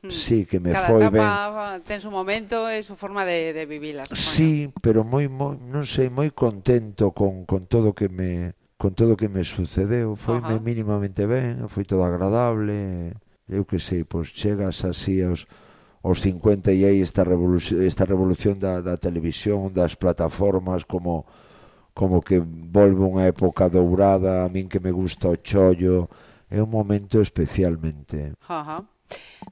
[0.08, 0.12] Mm.
[0.12, 1.22] Sí, que me Cada foi ben.
[1.22, 4.10] Cada ten su momento e su forma de, de vivilas.
[4.14, 9.18] Sí, pero moi, moi, non sei, moi contento con, con todo que me con todo
[9.18, 10.16] que me sucedeu.
[10.16, 10.62] Foi uh -huh.
[10.62, 13.16] mínimamente ben, foi todo agradable.
[13.50, 15.48] Eu que sei, pois chegas así aos
[16.06, 21.26] aos 50 e aí esta revolución, esta revolución da, da televisión, das plataformas como
[21.96, 26.12] como que volve unha época dourada, a min que me gusta o chollo,
[26.52, 28.36] é un momento especialmente.
[28.46, 28.84] Ajá.
[28.84, 28.95] Uh -huh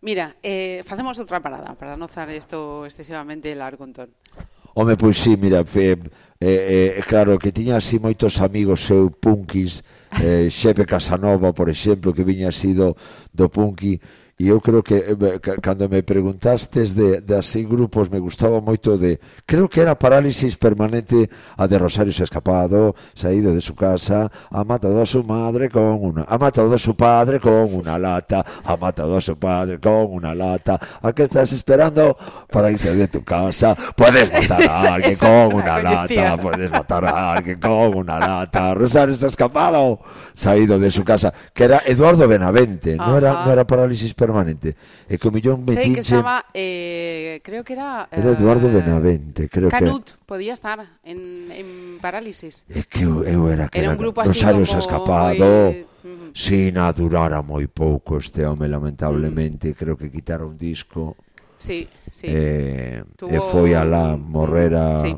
[0.04, 4.12] Mira, eh, facemos outra parada para non zar isto excesivamente largo entón.
[4.76, 5.98] Home, pois sí, mira, eh,
[6.42, 9.86] eh, claro, que tiña así moitos amigos seu punkis,
[10.18, 12.98] eh, Xepe Casanova, por exemplo, que viña así do,
[13.30, 14.02] do punki,
[14.44, 18.60] e eu creo que eh, ca- cando me preguntastes de, de así grupos me gustaba
[18.60, 23.62] moito de creo que era parálisis permanente a de Rosario se ha escapado saído de
[23.62, 27.74] su casa ha matado a su madre con una ha matado a su padre con
[27.74, 30.80] una lata ha matado a su padre con una lata.
[31.02, 32.18] ¿a qué estás esperando
[32.52, 33.76] para irte de tu casa?
[33.96, 38.74] puedes matar a alguien con una lata puedes matar a alguien con una lata.
[38.74, 40.00] Rosario se ha escapado
[40.34, 44.76] saído de su casa que era Eduardo Benavente no era, no era parálisis permanente permanente.
[45.06, 48.10] E o millón me Sei que dinche, estaba, eh, creo que era...
[48.10, 50.18] Era Eduardo eh, Benavente, creo Canut, que...
[50.18, 51.68] Canut, podía estar en, en
[52.02, 52.66] parálisis.
[52.74, 54.66] É que eu, eu era que era, era un grupo así como...
[54.66, 55.46] escapado...
[56.34, 59.72] sin adurar durara moi pouco este home, lamentablemente.
[59.72, 59.76] Mm.
[59.78, 61.16] Creo que quitaron un disco.
[61.62, 62.26] Sí, sí.
[62.28, 63.30] Eh, Tuvo...
[63.30, 64.98] E foi alá morrer a...
[64.98, 65.14] Sí.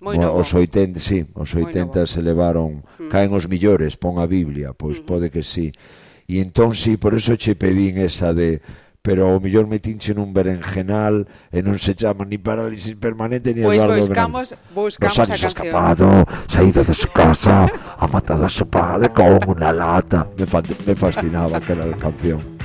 [0.00, 0.40] Moi novo.
[0.40, 3.12] Os 80, sí, os 80 se levaron, mm.
[3.12, 5.04] caen os millores, pon a Biblia, pois mm.
[5.04, 5.70] pode que sí.
[6.26, 8.60] E entón sí, por eso che pedín esa de
[9.06, 13.62] pero o millor me tinche nun berenjenal e non se chama ni parálisis permanente ni
[13.62, 14.74] Pois Eduardo buscamos, Benavente.
[14.74, 15.66] buscamos Rosario a se ha canción.
[15.70, 16.06] escapado,
[16.66, 20.26] ido de su casa, ha matado a su padre con una lata.
[20.34, 22.55] Me, fa- me fascinaba aquella canción.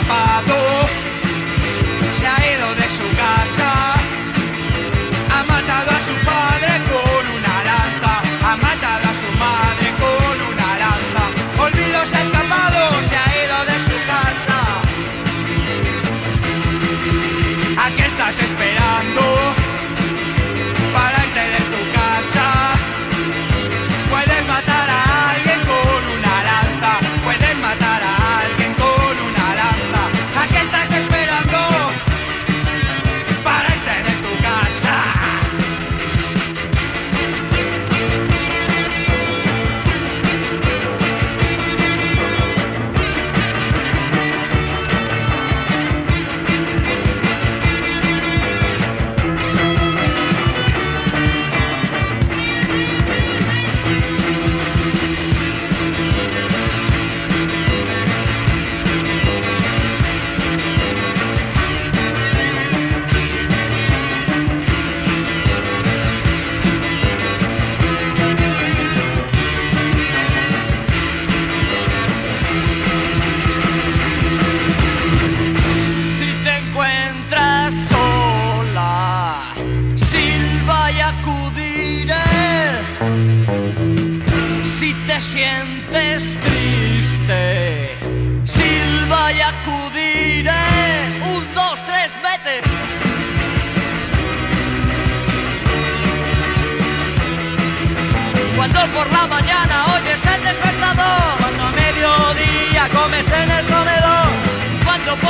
[0.00, 0.69] atrapado.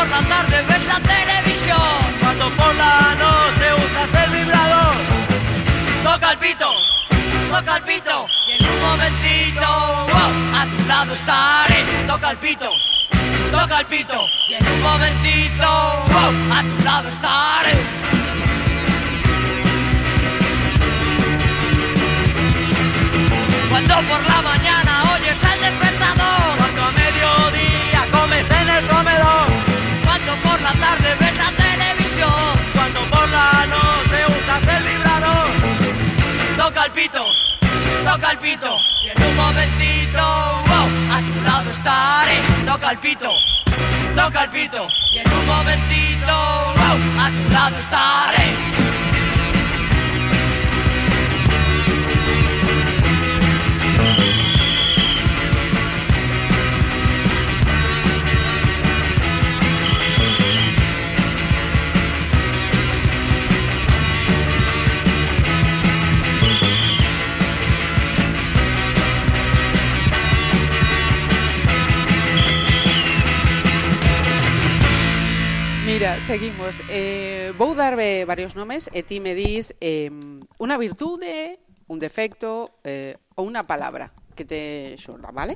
[0.01, 1.79] Por la tarde ves la televisión,
[2.21, 4.97] cuando por la noche usas el vibrador,
[6.03, 6.71] toca el pito,
[7.51, 12.71] toca el pito, y en un momentito, wow, a tu lado estaré, toca el pito.
[13.51, 14.19] Toca el pito.
[14.49, 15.69] Y en un momentito,
[16.13, 17.75] wow, a tu lado estaré.
[23.69, 26.57] Cuando por la mañana oyes el despertador.
[26.59, 29.70] Cuando a mediodía comes en el comedor
[30.31, 32.31] Cuando por la tarde ves la televisión.
[32.73, 35.49] Cuando por la noche usas el vibrador.
[36.57, 37.25] Toca el pito,
[38.05, 38.79] toca el pito.
[39.03, 40.23] Y en un momentito,
[40.69, 42.41] wow, a tu lado estaré.
[42.65, 43.31] Toca el pito,
[44.15, 44.87] toca el pito.
[45.13, 46.37] Y en un momentito,
[46.77, 48.90] wow, a tu lado estaré
[76.11, 76.83] Mira, seguimos.
[76.89, 80.11] Eh, vou darve varios nomes e ti me dis eh,
[80.59, 85.55] unha virtude, un defecto eh, ou unha palabra que te xorda, vale?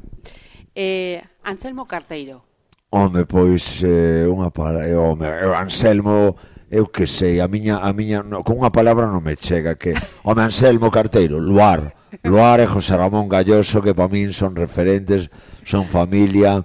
[0.71, 2.47] Eh, Anselmo Carteiro.
[2.95, 5.27] Home, pois eh, unha palabra, eh, home,
[5.59, 6.39] Anselmo
[6.71, 9.99] eu que sei, a miña, a miña no, con unha palabra non me chega que
[10.23, 15.35] home Anselmo Carteiro, Luar Luar e José Ramón Galloso que para min son referentes,
[15.67, 16.63] son familia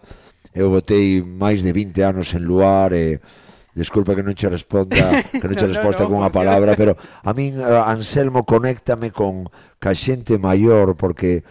[0.54, 3.49] eu botei máis de 20 anos en Luar e eh,
[3.80, 7.00] Disculpa que non che responda, que non che no, resposta no, no, cunha palabra, pero
[7.00, 9.48] a min eh, Anselmo conéctame con
[9.80, 11.48] ca xente maior porque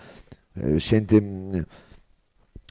[0.52, 1.64] eh, xente mm,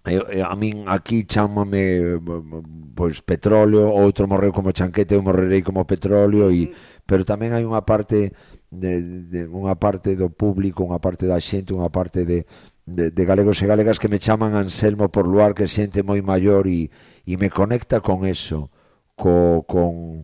[0.05, 5.66] eh, eh, a min aquí chámame mm, pois petróleo, outro morreu como chanquete, eu morrerei
[5.66, 6.70] como petróleo e
[7.10, 8.38] pero tamén hai unha parte
[8.70, 12.45] de, de unha parte do público, unha parte da xente, unha parte de,
[12.86, 16.70] de, de galegos e galegas que me chaman Anselmo por luar que xente moi maior
[16.70, 16.93] e,
[17.26, 18.70] e me conecta con eso
[19.18, 20.24] co, con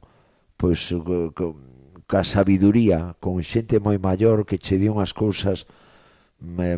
[0.56, 0.94] pois
[1.34, 1.58] co,
[2.06, 5.66] ca sabiduría, con xente moi maior que che di unhas cousas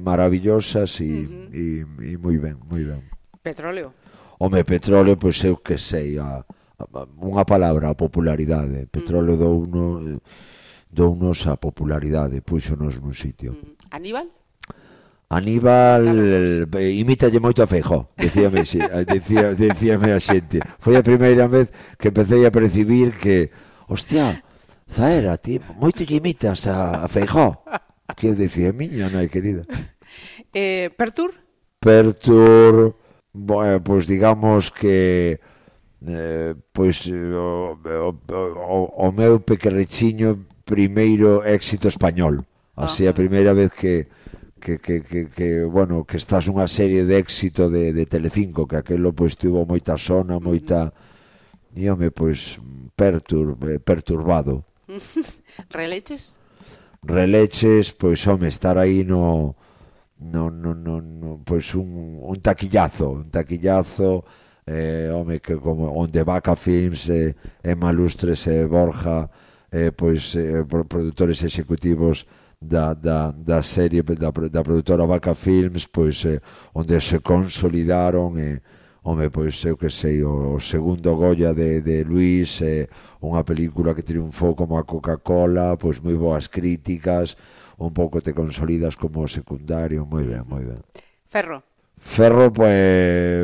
[0.02, 1.48] maravillosas e, uh -huh.
[1.52, 3.04] e, e moi ben, moi ben.
[3.44, 3.92] Petróleo.
[4.40, 6.40] Home, petróleo, pois eu que sei, a,
[6.80, 6.86] a
[7.20, 8.88] unha palabra, a popularidade.
[8.88, 9.84] Petróleo uh dou uno,
[10.88, 13.52] dounos a popularidade, puxo nos nun sitio.
[13.52, 13.92] Mm.
[13.92, 14.28] Aníbal?
[15.30, 20.62] Aníbal eh, imítalle moito a Feijó Decíame, eh, decía, decíame a xente.
[20.78, 23.50] Foi a primeira vez que empecé a percibir que
[23.90, 24.44] Hostia,
[24.86, 27.66] Zaera, ti moito lle imitas a, a Feijó
[28.16, 29.66] Que decía miña, nai querida.
[30.56, 31.36] Eh, Pertur?
[31.82, 32.96] Pertur,
[33.34, 35.42] bueno, pois pues digamos que
[36.08, 42.48] eh, pois o, o, o, o meu pequerrechiño primeiro éxito español.
[42.76, 44.08] Así uh a primeira vez que
[44.66, 48.82] que, que, que, que bueno, que estás unha serie de éxito de, de Telecinco, que
[48.82, 50.90] aquelo pois tivo moita sona, moita
[51.70, 52.58] díame, pois
[52.98, 54.66] pertur, eh, perturbado.
[55.70, 56.42] Releches?
[57.06, 59.54] Releches, pois home, estar aí no
[60.18, 64.26] no no no, no pois un, un taquillazo, un taquillazo
[64.66, 69.30] eh, home que como onde Vaca Films eh, Emma Lustres e eh, Borja
[69.70, 75.86] eh, pois eh, produtores executivos eh, da, da, da serie da, da produtora Vaca Films
[75.86, 76.42] pois eh,
[76.74, 78.62] onde se consolidaron e eh,
[79.06, 82.90] home, pois eu que sei o, o segundo Goya de, de Luis eh,
[83.22, 87.38] unha película que triunfou como a Coca-Cola pois moi boas críticas
[87.78, 90.82] un pouco te consolidas como secundario moi ben, moi ben.
[91.30, 91.62] Ferro.
[91.98, 92.74] Ferro, pois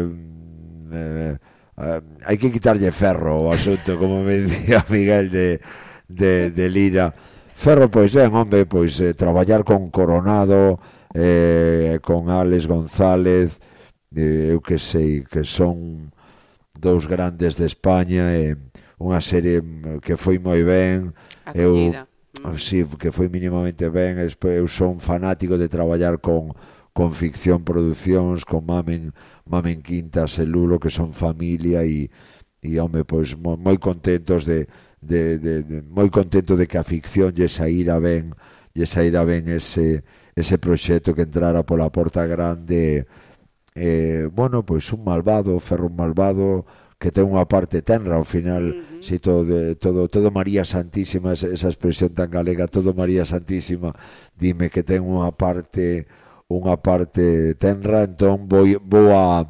[0.10, 1.38] mm, eh,
[1.78, 5.62] eh, hai que quitarlle ferro o asunto, como me dicía Miguel de,
[6.08, 7.14] de, de Lira.
[7.62, 10.80] Ferro, pois ben, hombre, pois eh, traballar con Coronado,
[11.14, 13.60] eh, con Álex González,
[14.16, 16.10] eh, eu que sei, que son
[16.74, 18.58] dous grandes de España, e eh,
[18.98, 21.14] unha serie mm, que foi moi ben,
[21.46, 22.10] Acollida.
[22.42, 22.58] eu, mm.
[22.58, 26.58] sí, que foi mínimamente ben, despois eu son fanático de traballar con
[26.98, 29.14] con Ficción Producións, con Mamen,
[29.46, 32.10] Mamen Quintas e Lulo, que son familia e,
[32.66, 34.66] e home, pois moi, moi contentos de,
[35.02, 38.38] de, de, de moi contento de que a ficción lle saíra ben
[38.74, 40.06] lle saíra ben ese,
[40.38, 43.10] ese proxecto que entrara pola porta grande
[43.76, 46.66] eh, bueno, pois un malvado, ferro un malvado
[47.02, 49.02] que ten unha parte tenra ao final, uh -huh.
[49.02, 53.90] si todo de, todo todo María Santísima, esa expresión tan galega, todo María Santísima,
[54.38, 56.06] dime que ten unha parte
[56.46, 59.50] unha parte tenra, entón vou vou a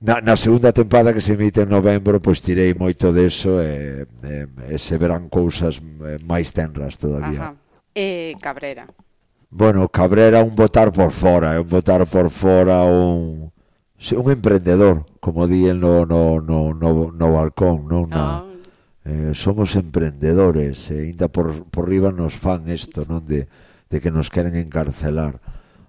[0.00, 4.46] na, na segunda tempada que se emite en novembro pois tirei moito deso e, e,
[4.70, 7.52] e se verán cousas eh, máis tenras todavía.
[7.52, 7.58] Ajá.
[7.94, 8.86] E Cabrera.
[9.50, 13.50] Bueno, Cabrera un votar por fora, eh, un votar por fora un
[14.14, 18.22] un emprendedor, como di el no no no no, no balcón, non na no.
[18.22, 18.44] Ah.
[19.02, 23.50] eh, somos emprendedores, e eh, ainda por por riba nos fan isto, non de
[23.90, 25.42] de que nos queren encarcelar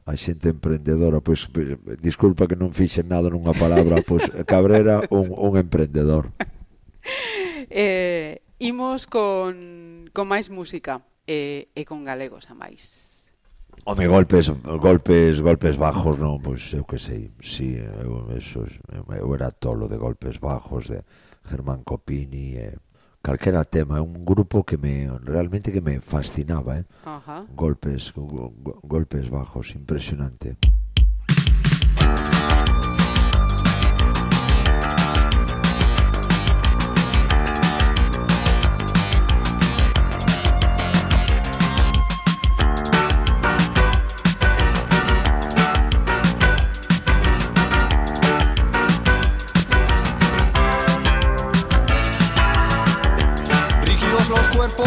[0.10, 5.05] a xente emprendedora, pois eh, disculpa que non fixen nada nunha palabra, pois eh, Cabrera
[5.14, 6.34] un, un emprendedor.
[7.72, 13.30] Eh, imos con, con máis música e, eh, e con galegos a máis.
[13.86, 19.30] Home, golpes, golpes, golpes bajos, non, pois eu que sei, si, sí, eu, eso, eu
[19.38, 21.05] era tolo de golpes bajos, de
[21.45, 22.74] Germán Copini, e...
[22.74, 22.88] Eh,
[23.22, 26.86] calquera tema, un grupo que me, realmente que me fascinaba, eh?
[27.55, 30.57] Golpes, go- go- golpes bajos, impresionante.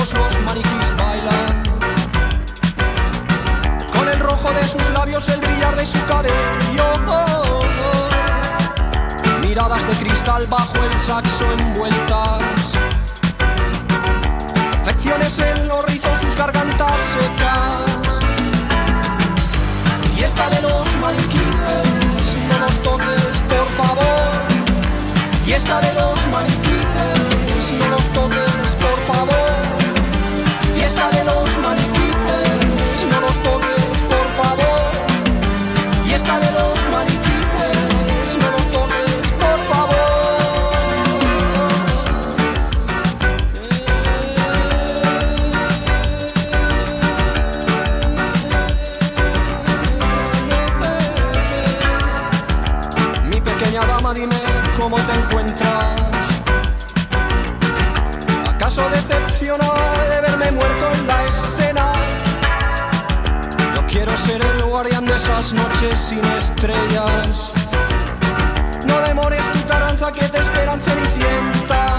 [0.03, 1.63] Cuerpos, los maniquís bailan.
[3.93, 6.33] Con el rojo de sus labios, el brillar de su cabello.
[9.41, 12.73] Miradas de cristal bajo el saxo envueltas.
[14.71, 18.19] Perfecciones en los rizos, sus gargantas secas.
[20.15, 24.31] Fiesta de los maniquíes, no los toques, por favor.
[25.45, 26.62] Fiesta de los maniquíes,
[65.43, 67.53] esas noches sin estrellas.
[68.87, 71.92] No demores tu taranza que te esperan cenicienta.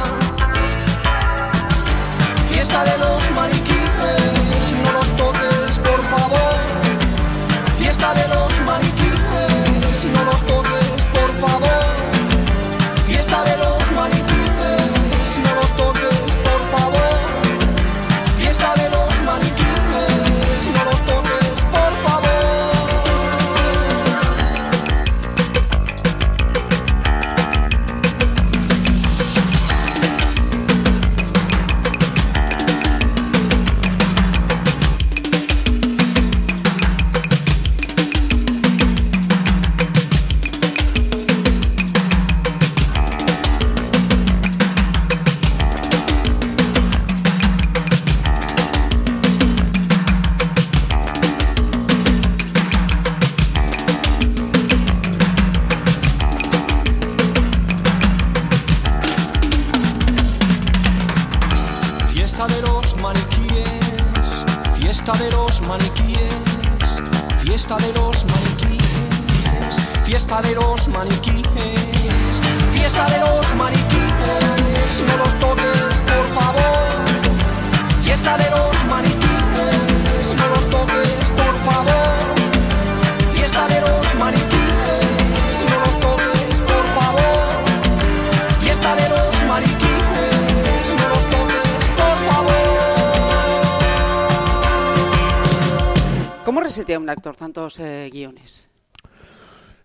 [97.53, 98.67] tantos eh, guiones?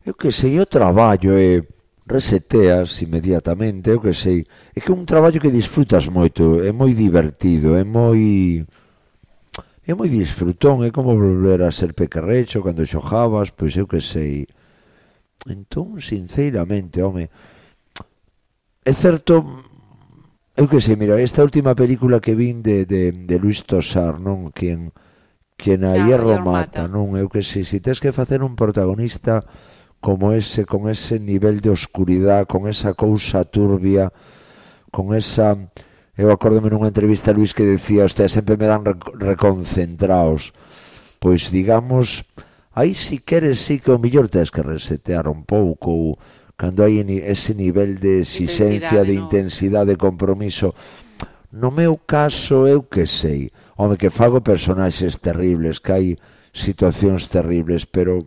[0.05, 1.61] Eu que sei, o traballo é
[2.09, 4.49] reseteas inmediatamente, eu que sei.
[4.75, 8.65] É que é un traballo que disfrutas moito, é moi divertido, é moi
[9.85, 14.49] é moi disfrutón, é como volver a ser pequerrecho cando xojabas, pois eu que sei.
[15.45, 17.29] Entón, sinceramente, home,
[18.85, 19.45] é certo,
[20.57, 24.49] eu que sei, mira, esta última película que vin de, de, de Luis Tosar, non,
[24.57, 24.89] quen...
[24.91, 25.08] Que
[25.59, 27.19] Quien a hierro mata, mata, non?
[27.19, 29.43] Eu que sei, se si tes que facer un protagonista
[29.99, 34.15] como ese, con ese nivel de oscuridad, con esa cousa turbia,
[34.95, 35.59] con esa...
[36.15, 38.87] Eu acórdome nunha entrevista a Luis que decía, hostia, sempre me dan
[39.19, 40.55] reconcentraos.
[41.19, 42.23] Pois, digamos,
[42.71, 46.07] aí si queres, si que o millor tes que resetear un pouco ou
[46.55, 49.93] cando hai ese nivel de exigencia, intensidade, de intensidade, no.
[49.95, 50.75] de compromiso,
[51.53, 56.07] No meu caso, eu que sei, home que fago personaxes terribles, que hai
[56.53, 58.21] situacións terribles, pero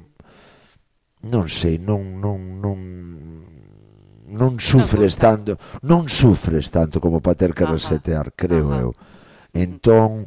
[1.22, 2.80] non sei, non non non
[4.32, 7.78] non sufres tanto, non sufres tanto como para ter que Ajá.
[7.78, 8.82] resetear, creo Ajá.
[8.90, 8.92] eu.
[9.54, 10.26] Entón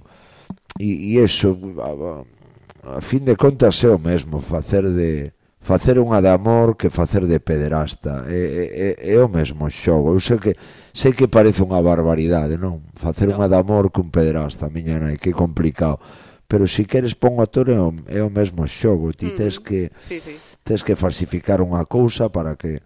[0.78, 5.34] e, e eso a, a fin de contas é o mesmo facer de
[5.64, 8.28] facer unha de amor que facer de pederasta.
[8.28, 10.12] É, é, é o mesmo xogo.
[10.12, 10.52] Eu sei que
[10.94, 12.86] Sei que parece unha barbaridade, non?
[12.94, 15.98] Facer unha de amor cun pedrasta, miña nai, que complicado.
[16.46, 19.58] Pero se queres pon o ator é o, é o mesmo xogo, ti mm, tes
[19.58, 20.38] que sí, sí.
[20.62, 22.78] tes que falsificar unha cousa para que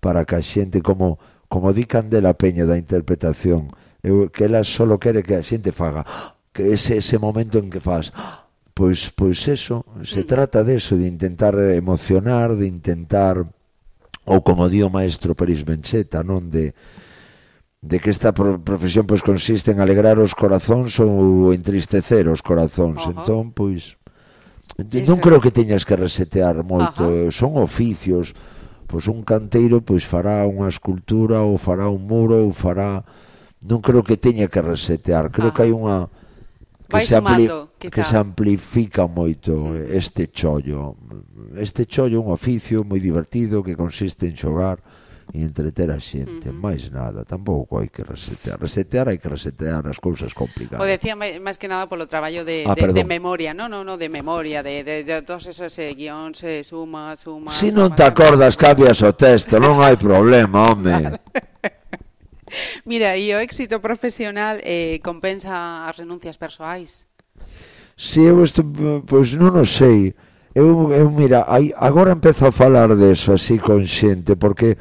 [0.00, 1.20] para que a xente como
[1.52, 3.68] como di Candela Peña da interpretación,
[4.00, 6.08] eu, que ela só quere que a xente faga
[6.56, 8.08] que ese ese momento en que faz
[8.72, 10.30] pois pois eso, se mm.
[10.32, 13.44] trata de eso, de intentar emocionar, de intentar
[14.24, 16.72] ou como di o maestro Peris Bencheta, non de
[17.82, 23.00] de que esta profesión pois consiste en alegrar os corazóns ou entristecer os corazóns.
[23.00, 23.12] Uh -huh.
[23.16, 23.96] Entón, pois
[24.76, 25.08] Eso.
[25.08, 27.32] non creo que teñas que resetear moito, uh eh, -huh.
[27.32, 28.36] son oficios.
[28.84, 33.00] Pois un canteiro pois fará unha escultura ou fará un muro ou fará
[33.64, 35.56] non creo que teña que resetear, creo uh -huh.
[35.56, 36.08] que hai unha
[36.90, 37.46] que Vai se, ampli...
[37.78, 40.98] Que se amplifica moito eh, este chollo.
[41.54, 44.82] Este chollo é un oficio moi divertido que consiste en xogar
[45.32, 46.62] e entreter a xente, uh -huh.
[46.64, 48.58] máis nada, tampouco hai que resetear.
[48.58, 50.82] Resetear hai que resetear as cousas complicadas.
[50.82, 52.96] O decía máis que nada polo traballo de, ah, de, perdón.
[52.98, 56.66] de memoria, non, non, no, de memoria, de, de, de todos esos eh, guións, eh,
[56.66, 57.54] suma, suma...
[57.54, 61.14] Si non te acordas, cambias o texto, non hai problema, home.
[62.90, 67.06] Mira, e o éxito profesional eh, compensa as renuncias persoais?
[67.94, 68.64] Si eu isto,
[69.06, 70.14] pois non o sei.
[70.54, 74.74] Eu, eu mira, aí, agora empezo a falar deso así con xente, porque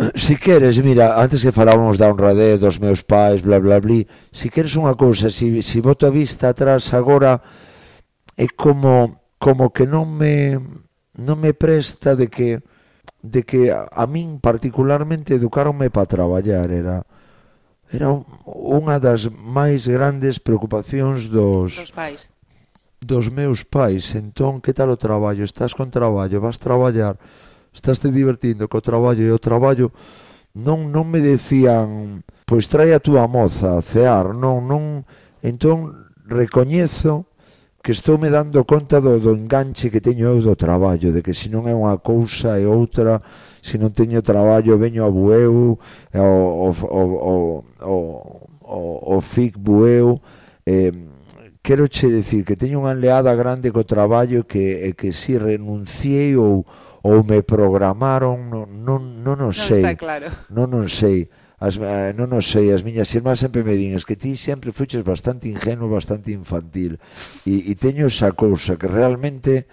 [0.16, 4.48] si queres, mira, antes que falábamos da honradez dos meus pais, bla, bla, bla, si
[4.48, 7.40] queres unha cousa, si, si boto a vista atrás agora,
[8.36, 10.56] é como, como que non me,
[11.20, 12.64] non me presta de que,
[13.20, 17.04] de que a min particularmente educaronme para traballar, era
[17.90, 18.06] era
[18.46, 22.30] unha das máis grandes preocupacións dos, dos pais
[23.02, 25.42] dos meus pais entón, que tal o traballo?
[25.42, 26.38] estás con traballo?
[26.38, 27.18] vas traballar?
[27.72, 29.92] Estaste divertindo co traballo e o traballo
[30.54, 35.06] non non me decían pois trae a túa moza a cear, non, non,
[35.38, 35.94] entón
[36.26, 37.30] recoñezo
[37.78, 41.32] que estou me dando conta do, do enganche que teño eu do traballo, de que
[41.32, 43.22] se non é unha cousa e outra,
[43.62, 47.34] se non teño traballo veño a bueu, o, o, o, o,
[47.86, 47.96] o,
[48.66, 48.80] o,
[49.14, 50.18] o fic bueu,
[50.66, 50.90] eh,
[51.62, 56.66] quero che decir que teño unha leada grande co traballo que, que si renunciei ou,
[57.02, 59.80] ou me programaron, non, non, non o sei.
[59.80, 60.26] Non está claro.
[60.52, 61.28] Non, non sei.
[61.60, 64.72] As, eh, non o sei, as miñas irmás sempre me din, es que ti sempre
[64.72, 66.96] fuches bastante ingenuo, bastante infantil.
[67.44, 69.68] E, e teño esa cousa que realmente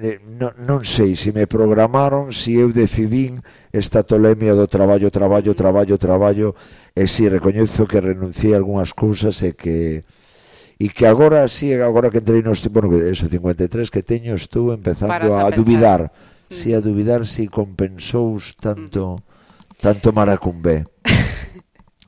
[0.00, 5.52] eh, non, non sei se me programaron, se eu decidín esta tolemia do traballo, traballo,
[5.52, 6.56] traballo, traballo,
[6.96, 10.08] e si recoñezo que renunciei a algunhas cousas e que
[10.80, 14.32] e que agora si sí, agora que entrei no bueno, que eso 53 que teño
[14.32, 16.08] estou empezando Paras a, a dubidar,
[16.48, 19.20] si sí, a dubidar si compensou tanto
[19.76, 20.88] tanto Maracumbé.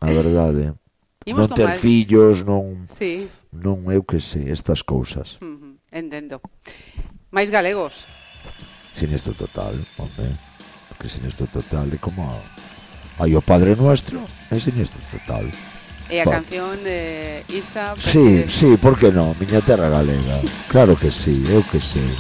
[0.01, 0.73] a verdade.
[1.29, 1.81] Imos non ter máis...
[1.85, 3.29] fillos, non sí.
[3.53, 5.37] non eu que sei, estas cousas.
[5.45, 5.77] Mm.
[5.93, 6.41] Entendo.
[7.29, 8.09] máis galegos.
[8.97, 10.33] Sinistro total, hombre
[11.03, 12.23] Que sinistro total é como
[13.19, 15.43] hai o Padre Nuestro, é sinistro total.
[16.11, 17.95] E a canción eh, Isa...
[17.97, 19.33] Sí, sí, por que non?
[19.39, 20.41] Miña terra galega.
[20.69, 22.11] Claro que sí, eu que sei.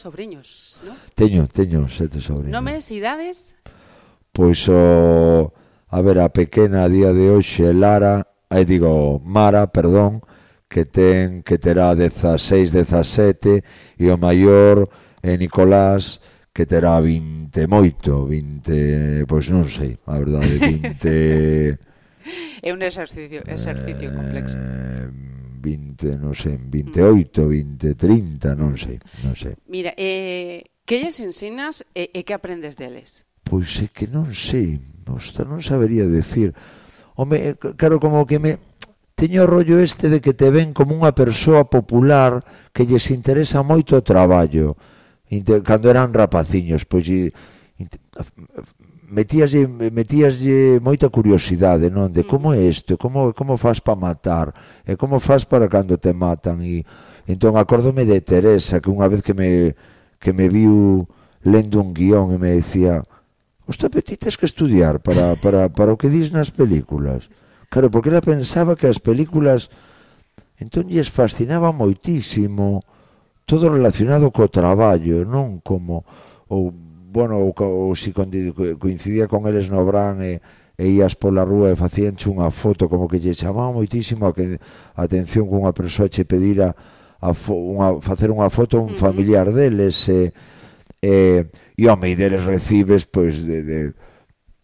[0.00, 0.96] sobrinhos, non?
[1.12, 2.56] Teño, teño sete sobrinhos.
[2.56, 3.52] Nomes, idades?
[4.32, 5.52] Pois o...
[5.90, 10.22] A ver, a pequena a día de hoxe Lara, aí digo Mara, perdón,
[10.70, 14.86] que ten que terá 16, 17 e o maior
[15.20, 16.22] eh, Nicolás
[16.54, 21.90] que terá 20 moito, 20, pois non sei, a verdade, 20
[22.62, 24.56] É un exercicio, exercicio eh, complexo.
[25.60, 29.54] 20, non sei, 28, 20, 30, non sei, non sei.
[29.68, 33.28] Mira, eh, que lles ensinas e, e que aprendes deles?
[33.44, 36.56] Pois é que non sei, hosta, non sabería decir.
[37.20, 38.56] Home, eh, claro, como que me
[39.20, 42.40] teño o rollo este de que te ven como unha persoa popular
[42.72, 44.80] que lles interesa moito o traballo.
[45.28, 47.28] Inter, cando eran rapaciños, pois e,
[49.10, 52.14] metíaslle, metíaslle moita curiosidade, non?
[52.14, 54.54] De como é isto, como, como faz para matar,
[54.86, 56.62] e como faz para cando te matan.
[56.62, 56.86] E,
[57.26, 59.74] entón, acórdome de Teresa, que unha vez que me,
[60.22, 61.10] que me viu
[61.42, 63.02] lendo un guión e me decía
[63.66, 67.26] «Osta, pero ti tens que estudiar para, para, para o que dis nas películas».
[67.70, 69.70] Claro, porque ela pensaba que as películas
[70.62, 72.82] entón lles fascinaba moitísimo
[73.48, 76.06] todo relacionado co traballo, non como
[76.46, 76.70] ou
[77.12, 80.40] bueno, ou, ou si coincidía con eles no Bran e,
[80.78, 84.56] e ías pola rúa e facíanche unha foto como que lle chamaba moitísimo a que
[84.94, 86.72] a atención que unha persoa che pedira
[87.20, 90.32] a fo, unha, facer unha foto a un familiar deles e,
[91.02, 91.44] e,
[91.76, 93.78] e home, e deles recibes pois de, de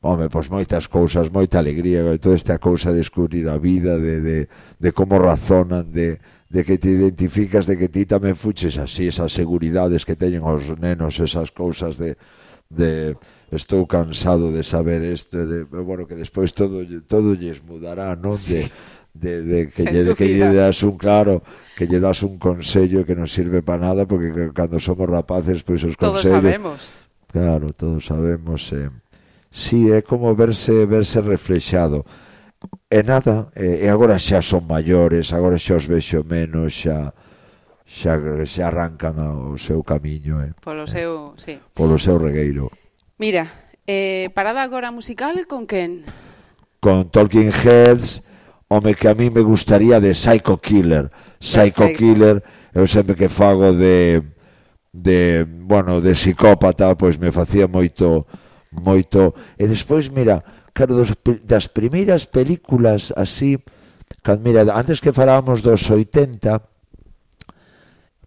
[0.00, 4.38] home, pois moitas cousas, moita alegría, toda esta cousa de descubrir a vida, de, de,
[4.78, 9.34] de como razonan, de, de que te identificas, de que ti tamén fuches así, esas
[9.34, 12.14] seguridades que teñen os nenos, esas cousas de,
[12.70, 13.18] de
[13.50, 18.38] estou cansado de saber isto, de, bueno, que despois todo, todo lles mudará, non?
[18.38, 18.72] De, sí.
[19.14, 21.42] de, de que, lle, que lle das un claro,
[21.74, 25.82] que lle das un consello que non sirve para nada, porque cando somos rapaces, pois
[25.82, 26.30] os todos consellos...
[26.30, 26.80] Todos sabemos.
[27.26, 28.70] Claro, todos sabemos.
[28.72, 28.90] Eh,
[29.50, 32.06] sí, é como verse, verse reflexado.
[32.90, 37.12] E nada, e, e agora xa son maiores, agora xa os vexo menos, xa
[37.86, 40.52] xa, xa arrancan o seu camiño, eh.
[40.58, 41.54] Polo seu, eh, sí.
[41.74, 42.70] Polo seu regueiro.
[43.18, 43.46] Mira,
[43.86, 46.02] eh, parada agora musical con quen?
[46.80, 48.22] Con Talking Heads,
[48.68, 51.10] home que a mí me gustaría de Psycho Killer.
[51.38, 51.98] Psycho Perfecto.
[51.98, 52.36] Killer,
[52.74, 54.22] eu sempre que fago de
[54.96, 58.26] de, bueno, de psicópata, pois me facía moito
[58.72, 60.42] moito e despois mira
[60.76, 61.16] claro, dos,
[61.48, 63.56] das primeiras películas así,
[64.20, 66.60] can, mira, antes que falábamos dos 80,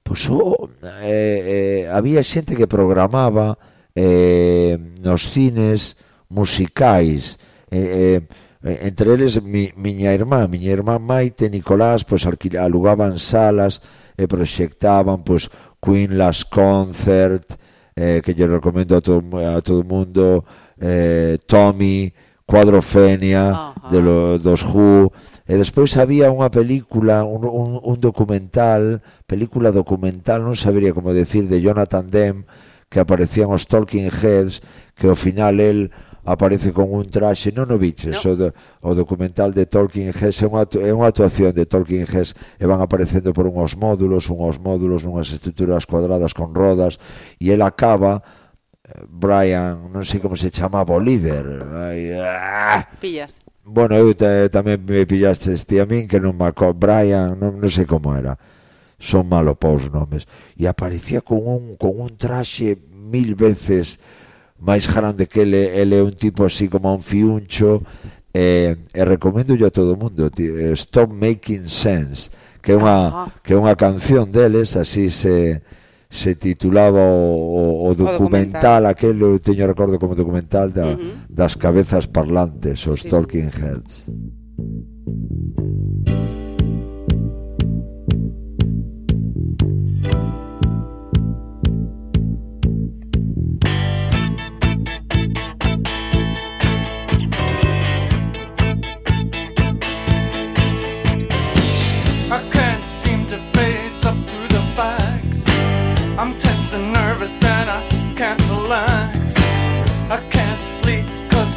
[0.02, 0.66] pois oh,
[1.06, 3.54] eh, eh, había xente que programaba
[3.94, 5.94] eh, nos cines
[6.34, 7.38] musicais,
[7.70, 8.20] eh, eh,
[8.66, 13.86] eh entre eles mi, miña irmá, miña irmá Maite Nicolás, pois pues, alugaban salas
[14.18, 17.62] e eh, proxectaban pois, Queen Last Concert,
[17.94, 20.44] eh, que yo recomendo a todo, a todo mundo,
[20.82, 22.12] eh, Tommy,
[22.50, 25.14] Cuadrofenia, de lo, dos Who,
[25.46, 31.46] e despois había unha película, un, un, un documental, película documental, non sabería como decir,
[31.46, 32.50] de Jonathan Demme,
[32.90, 34.66] que aparecían os Talking Heads,
[34.98, 35.94] que ao final el
[36.26, 38.34] aparece con un traxe, non o biches, no.
[38.34, 38.48] o, do,
[38.82, 42.82] o documental de Talking Heads é unha, é unha actuación de Talking Heads e van
[42.82, 47.02] aparecendo por unhos módulos, unhos módulos, nunhas estruturas cuadradas con rodas
[47.38, 48.22] e el acaba
[49.08, 51.64] Brian, non sei como se chamaba o líder.
[51.74, 52.88] Ai, ah.
[53.00, 53.42] Pillas.
[53.64, 56.78] Bueno, eu te, tamén me pillaste este a min que non me acordo.
[56.78, 58.38] Brian, non, non sei como era.
[59.00, 60.26] Son malo para os nomes.
[60.58, 64.02] E aparecía con un, con un traxe mil veces
[64.60, 67.82] máis grande que ele, ele é un tipo así como un fiuncho
[68.34, 72.30] e, e recomendo yo a todo mundo eh, Stop Making Sense
[72.62, 75.64] que é unha, que é unha canción deles así se,
[76.10, 78.86] se titulaba o, o, o documental, o documental.
[78.88, 81.14] aquel eu teño recordo como documental da, uh -huh.
[81.30, 83.10] das cabezas parlantes, os sí.
[83.10, 84.10] Talking Heads.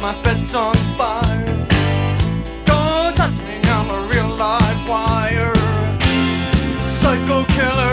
[0.03, 1.45] My bed's on fire.
[2.65, 5.55] Don't touch me, I'm a real live wire.
[6.99, 7.92] Psycho killer,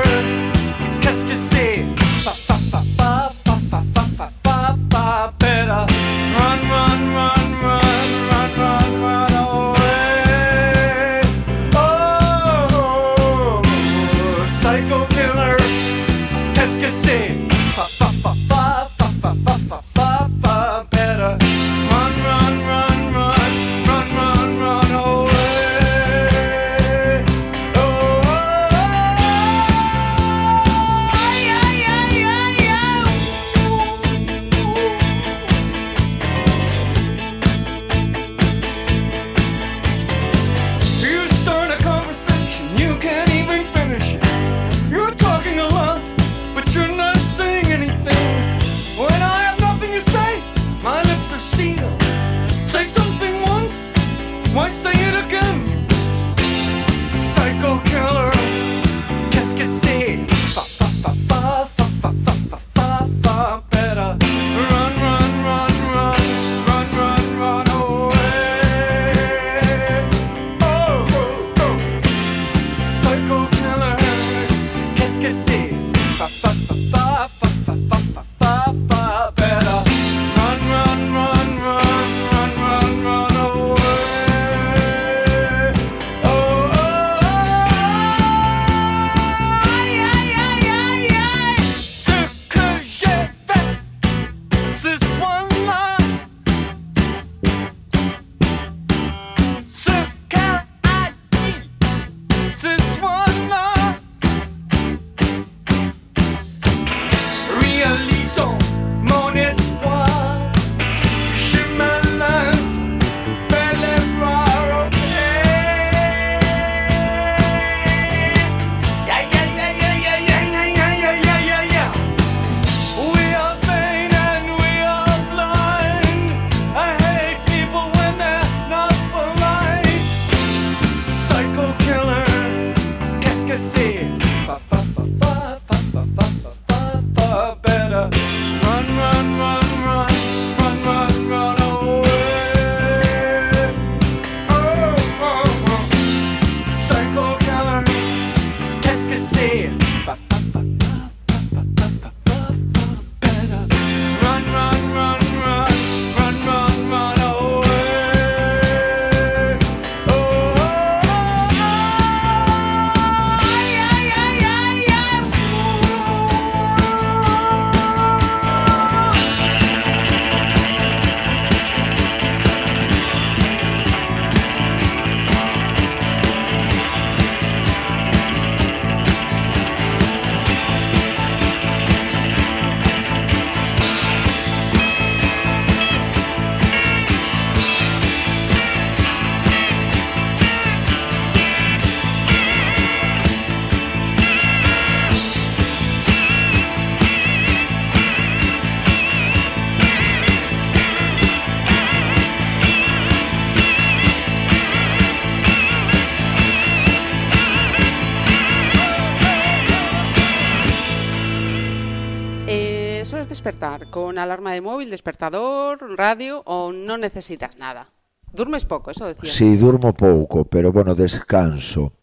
[214.20, 217.88] una alarma de móvil, despertador, radio ou non necesitas nada?
[218.28, 219.32] Durmes pouco, eso decía.
[219.32, 221.96] Si, sí, durmo pouco, pero bueno, descanso.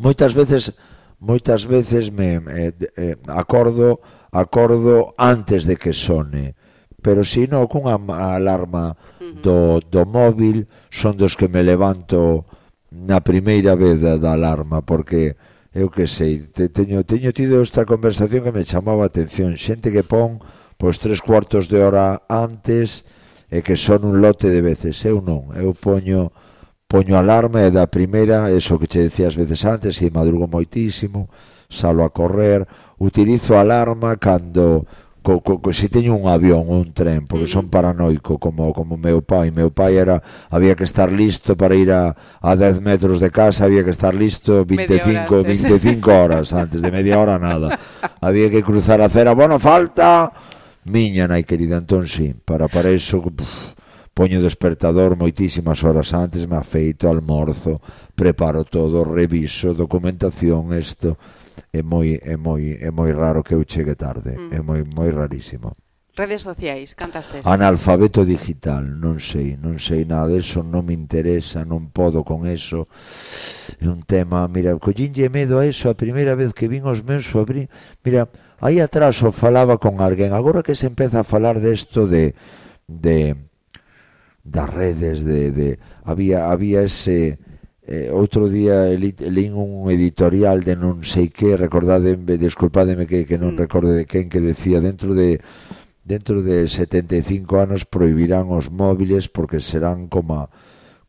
[0.00, 0.72] Moitas veces
[1.20, 4.00] moitas veces me eh, eh, acordo
[4.32, 6.56] acordo antes de que sone.
[7.04, 8.96] Pero si non, cunha alarma
[9.44, 12.48] do, do móvil son dos que me levanto
[12.88, 15.36] na primeira vez da, da alarma porque
[15.76, 19.92] eu que sei, te, teño, teño tido esta conversación que me chamaba a atención, xente
[19.92, 20.40] que pon
[20.80, 23.04] pois tres cuartos de hora antes
[23.52, 24.96] e que son un lote de veces.
[25.04, 26.32] Eu non, eu poño
[26.88, 31.28] poño alarma e da primeira, eso que che decía as veces antes, e madrugo moitísimo,
[31.68, 32.64] salo a correr,
[32.96, 34.88] utilizo alarma cando
[35.22, 37.70] co, co, co, se teño un avión ou un tren, porque son mm.
[37.70, 42.16] paranoico como como meu pai, meu pai era había que estar listo para ir a
[42.40, 46.90] a 10 metros de casa, había que estar listo 25 hora 25 horas antes de
[46.90, 47.78] media hora nada.
[48.20, 50.32] Había que cruzar a cera, bueno, falta
[50.84, 53.76] miña nai querida, entón sí, para para iso puf,
[54.14, 57.80] poño despertador moitísimas horas antes, me afeito, almorzo,
[58.14, 61.16] preparo todo, reviso, documentación, isto
[61.72, 64.50] é moi é moi é moi raro que eu chegue tarde, mm.
[64.56, 65.72] é moi moi rarísimo.
[66.16, 67.46] Redes sociais, cantas tes?
[67.46, 72.90] Analfabeto digital, non sei, non sei nada deso, non me interesa, non podo con eso.
[73.78, 77.30] É un tema, mira, collínlle medo a eso a primeira vez que vin os meus
[77.30, 77.70] sobre,
[78.02, 78.26] mira,
[78.60, 80.36] Aí atrás o falaba con alguén.
[80.36, 82.36] Agora que se empeza a falar desto de,
[82.86, 83.36] de
[84.44, 85.68] das redes de, de
[86.04, 87.38] había había ese
[87.84, 93.40] eh, outro día li, lín un editorial de non sei que, recordademe, desculpademe que, que
[93.40, 93.60] non mm.
[93.60, 95.40] recorde de quen que decía dentro de
[96.04, 100.48] dentro de 75 anos prohibirán os móviles porque serán como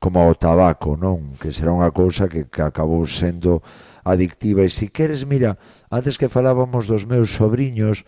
[0.02, 1.38] como o tabaco, non?
[1.38, 3.62] Que será unha cousa que, que acabou sendo
[4.04, 4.64] adictiva.
[4.66, 5.58] E se queres, mira,
[5.90, 8.04] antes que falábamos dos meus sobrinhos,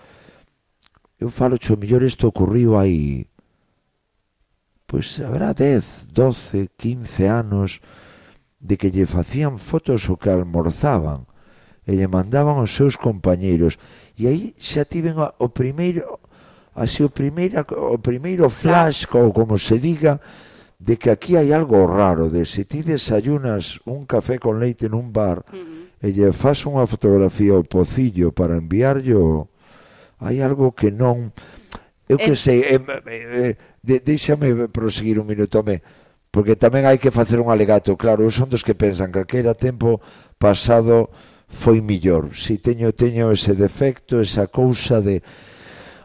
[1.19, 3.27] eu falo o mellor isto ocurriu aí
[4.93, 7.81] pois habrá 10, 12, 15 anos
[8.61, 11.25] de que lle facían fotos o que almorzaban
[11.81, 13.81] e lle mandaban aos seus compañeiros.
[14.13, 16.21] E aí xa tiven o primeiro
[16.77, 20.21] así o primeira o primeiro flash ou como se diga
[20.77, 25.09] de que aquí hai algo raro de se ti desayunas un café con leite nun
[25.09, 29.47] bar uh -huh e lle faz unha fotografía ao pocillo para enviarlo,
[30.19, 31.31] hai algo que non
[32.11, 35.79] eu que sei eh, eh, de, deixame proseguir un minuto me
[36.27, 40.03] porque tamén hai que facer un alegato claro, son dos que pensan que calquera tempo
[40.35, 41.07] pasado
[41.47, 45.23] foi millor si teño teño ese defecto esa cousa de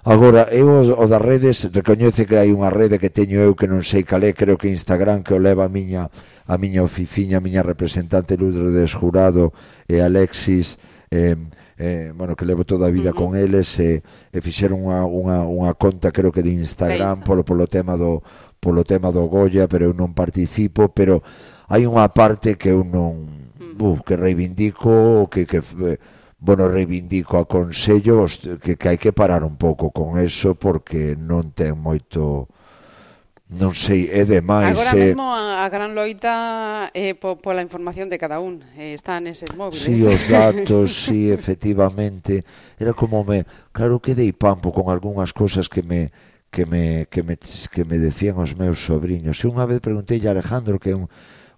[0.09, 3.84] Agora, eu o das redes, recoñece que hai unha rede que teño eu que non
[3.84, 6.09] sei calé, creo que Instagram que o leva a miña,
[6.48, 9.52] a miña oficiña, a miña representante Lourdes Jurado
[9.84, 10.80] e Alexis,
[11.12, 11.36] eh,
[11.76, 13.20] eh, bueno, que levo toda a vida uh -huh.
[13.20, 14.00] con eles e,
[14.32, 18.24] e fixeron unha, unha, unha conta creo que de Instagram polo, polo tema do
[18.64, 21.20] polo tema do Goya, pero eu non participo, pero
[21.68, 23.28] hai unha parte que eu non
[23.76, 26.00] uh, que reivindico, que, que eh,
[26.39, 28.26] bueno, reivindico a Consello
[28.62, 32.47] que, que hai que parar un pouco con eso porque non ten moito
[33.49, 34.76] non sei, é demais.
[34.76, 35.09] Agora eh...
[35.09, 39.57] mesmo a, a gran loita eh, po, pola información de cada un, eh, está neses
[39.57, 39.89] móviles.
[39.89, 42.45] Si, sí, os datos, si, sí, efectivamente,
[42.76, 46.12] era como me, claro que dei pampo con algunhas cousas que me
[46.51, 49.41] que me, que me, que me decían os meus sobrinhos.
[49.41, 51.09] E unha vez preguntei a Alejandro, que é un,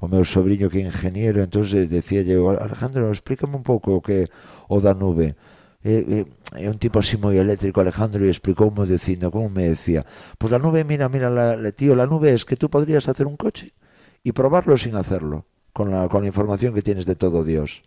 [0.01, 4.31] o meu sobrinho que é ingeniero, entonces decía yo, Alejandro, explícame un pouco o que
[4.71, 5.35] o da nube.
[5.83, 10.05] Eh, eh, é un tipo así moi eléctrico Alejandro e explicoume dicindo como me decía
[10.37, 13.09] pois pues la nube mira mira la, la, tío la nube es que tú podrías
[13.09, 13.73] hacer un coche
[14.21, 17.81] y probarlo sin hacerlo con la, con la información que tienes de todo Dios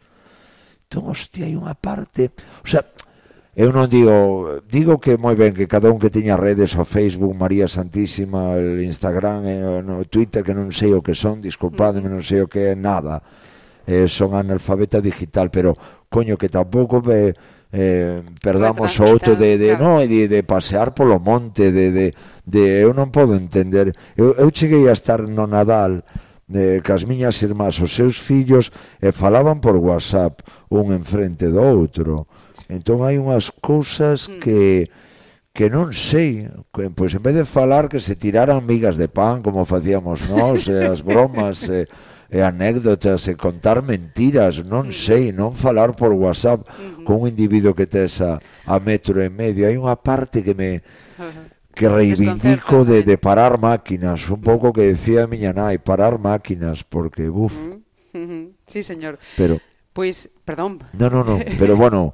[0.90, 2.34] entón hostia hai unha parte
[2.66, 2.82] o sea
[3.54, 7.38] Eu non digo, digo que moi ben que cada un que teña redes o Facebook,
[7.38, 12.10] María Santísima, el Instagram, eh, o no Twitter que non sei o que son, disculpadme,
[12.10, 13.22] non sei o que é nada
[13.88, 15.76] eh, son analfabeta digital, pero
[16.10, 17.34] coño que tampouco eh,
[17.74, 20.00] eh, perdamos o outro de de, claro.
[20.00, 22.06] no, de de pasear polo monte, de de
[22.46, 23.92] de eu non podo entender.
[24.14, 26.06] Eu eu cheguei a estar no Nadal
[26.54, 28.72] eh, cas miñas irmás os seus fillos
[29.02, 32.30] e falaban por WhatsApp un enfrente do outro.
[32.70, 34.40] Entón hai unhas cousas mm.
[34.40, 34.62] que
[35.54, 36.50] que non sei,
[36.98, 40.90] pois en vez de falar que se tiraran migas de pan como facíamos nós, eh,
[40.90, 41.86] as bromas, eh,
[42.34, 47.04] e anécdotas e contar mentiras, non sei, non falar por WhatsApp uh -huh.
[47.06, 49.70] con un individuo que tes a, a metro e medio.
[49.70, 50.82] Hai unha parte que me
[51.74, 56.82] que reivindico de, de parar máquinas, un pouco que decía a miña nai, parar máquinas,
[56.82, 57.54] porque, buf.
[57.54, 57.78] Uh
[58.14, 58.46] -huh.
[58.66, 59.22] Sí, señor.
[59.38, 59.62] Pero...
[59.94, 60.82] Pois, pues, perdón.
[60.98, 62.14] No, no, no, pero bueno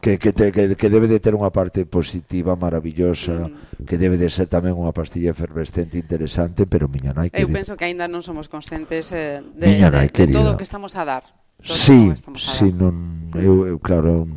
[0.00, 3.84] que, que, te, que, que debe de ter unha parte positiva, maravillosa, mm.
[3.84, 7.50] que debe de ser tamén unha pastilla efervescente interesante, pero miña nai querida.
[7.50, 10.58] Eu penso que aínda non somos conscientes eh, de, miña nai, de, de, todo o
[10.58, 11.24] que estamos a dar.
[11.58, 14.30] Todo sí, sí, non, eu, eu claro,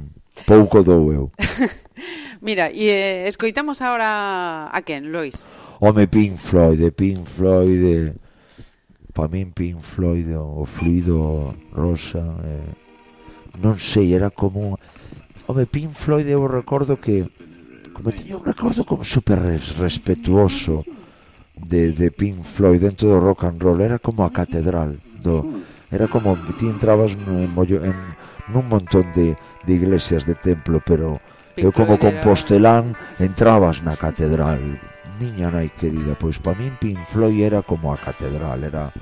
[0.49, 1.25] pouco dou eu.
[2.41, 5.53] Mira, e eh, escoitamos agora a quen, Lois?
[5.77, 8.13] Home Pink Floyd, de Pink Floyd, eh,
[9.13, 12.73] pa min Pink Floyd, o fluido rosa, eh,
[13.61, 14.81] non sei, era como
[15.51, 17.27] Home, Pink Floyd eu recordo que
[17.91, 19.35] como teño un recordo como super
[19.75, 20.87] respetuoso
[21.59, 25.43] de, de Pink Floyd dentro do rock and roll era como a catedral do
[25.91, 27.97] era como ti entrabas en, en,
[28.47, 29.35] nun montón de,
[29.67, 31.19] de iglesias de templo pero
[31.51, 34.79] Pink eu como Floyd compostelán entrabas na catedral.
[35.19, 38.95] Miña nai querida pois para min Pink Floyd era como a catedral era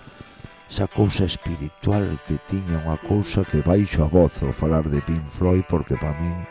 [0.69, 5.25] esa cousa espiritual que tiña unha cousa que baixo a voz ao falar de Pink
[5.25, 6.45] Floyd porque para min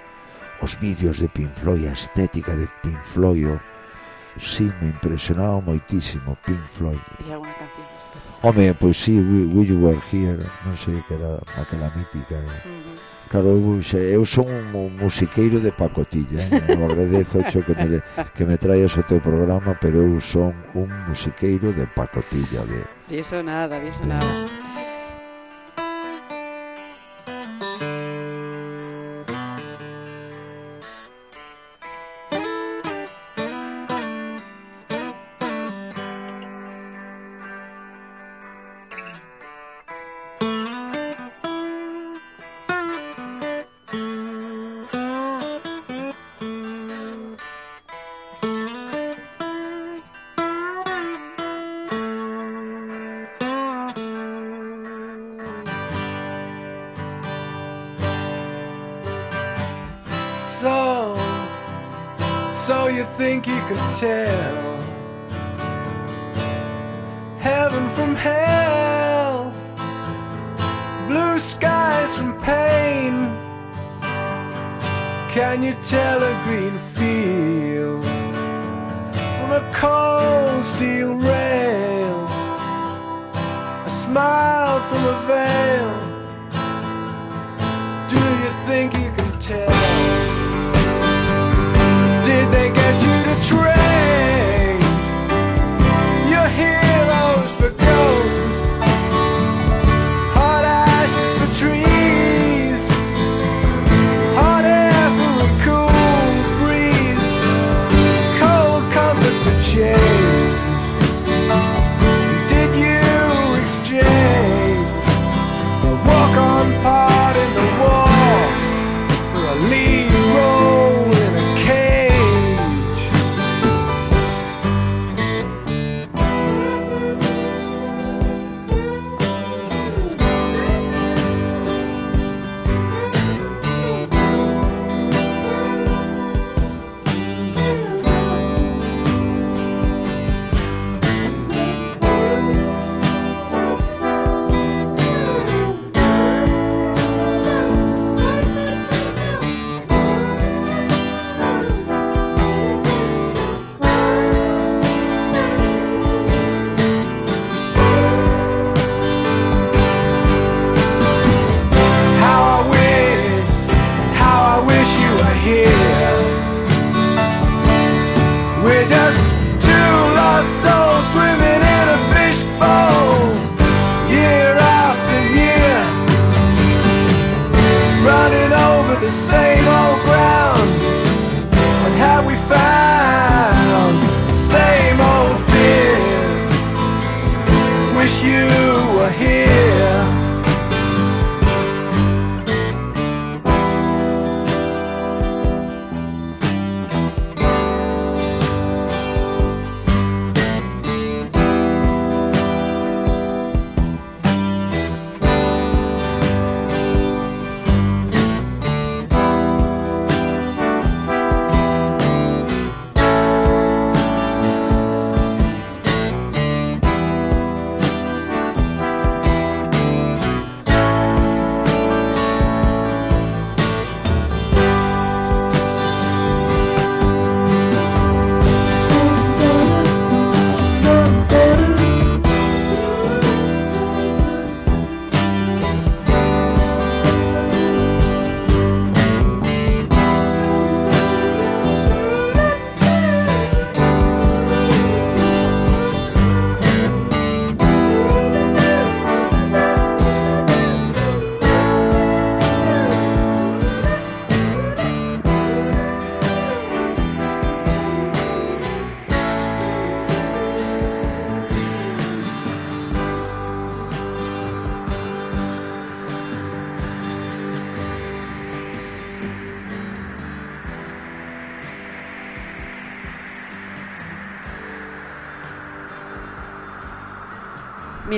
[0.60, 3.62] os vídeos de Pink Floyd, a estética de Pink Floyd,
[4.38, 6.98] sí, me impresionaba moitísimo Pink Floyd.
[7.22, 8.42] E alguna canción especial?
[8.42, 12.42] Home, pois si, sí, We, We You Were Here, non sei que era aquela mítica.
[12.42, 12.42] Eh?
[12.42, 13.07] Uh -huh.
[13.28, 16.72] Claro, eu, xe, eu son un musiqueiro de pacotilla eh?
[16.72, 18.00] Agradezo xo que me,
[18.34, 23.42] que me traes o teu programa Pero eu son un musiqueiro de pacotilla de, Diso
[23.42, 24.08] nada, diso de...
[24.08, 24.77] nada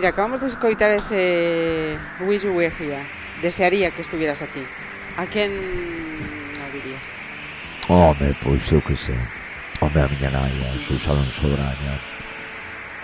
[0.01, 3.06] Mira, acabamos de escoitar ese Wish You Were Here.
[3.43, 4.66] Desearía que estuvieras aquí.
[5.18, 5.52] A quen
[6.56, 7.12] o dirías?
[7.86, 9.20] Home, pois eu que sei.
[9.85, 12.01] Home, a miña nai, a Susana Sobraña,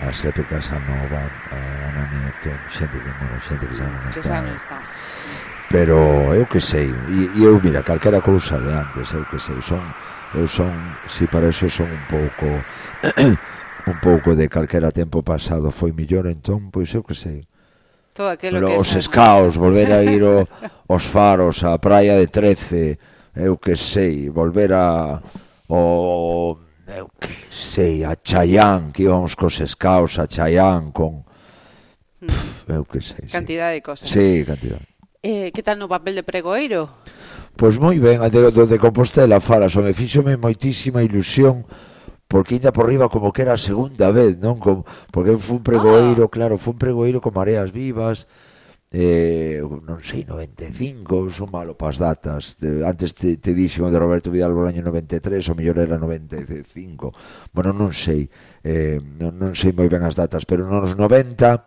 [0.01, 1.21] a Sepe Casanova,
[1.53, 4.17] a Ana Nieto, xente que, bueno, xente que xa non está.
[4.17, 4.77] Que xa non está.
[5.69, 9.61] Pero eu que sei, e, e eu, mira, calquera cousa de antes, eu que sei,
[9.61, 9.85] son,
[10.33, 10.73] eu son,
[11.05, 12.65] si para eso son un pouco
[14.07, 17.43] pouco de calquera tempo pasado foi millor, entón, pois eu que sei.
[18.15, 20.47] Todo aquilo Pero que os escaos, volver a ir o,
[20.87, 22.95] os faros, a praia de Trece,
[23.35, 25.19] eu que sei, volver a...
[25.67, 26.55] O,
[26.87, 31.27] eu que sei, a Chayán, que íbamos cos escaos a Chayán con...
[32.23, 32.31] Hmm.
[32.31, 33.27] Pff, eu que sei.
[33.27, 33.77] Cantidade sí.
[33.77, 34.07] de cosas.
[34.07, 34.79] Sí, cantidad.
[35.19, 36.87] Eh, que tal no papel de pregoeiro?
[37.59, 41.67] Pois moi ben, a de, de Compostela falas, me fíxome moitísima ilusión
[42.27, 44.59] porque ainda por riba como que era a segunda vez, non?
[44.59, 46.31] Como, porque eu un pregoeiro, ah.
[46.31, 48.27] claro, un pregoeiro con Mareas Vivas,
[48.91, 52.55] eh, non sei, 95, son malo pas datas.
[52.59, 57.11] De, antes te, te dixen o de Roberto Vidal Bolaño 93, o mellor era 95.
[57.51, 58.31] Bueno, non sei,
[58.63, 61.63] eh, non, non sei moi ben as datas, pero nos 90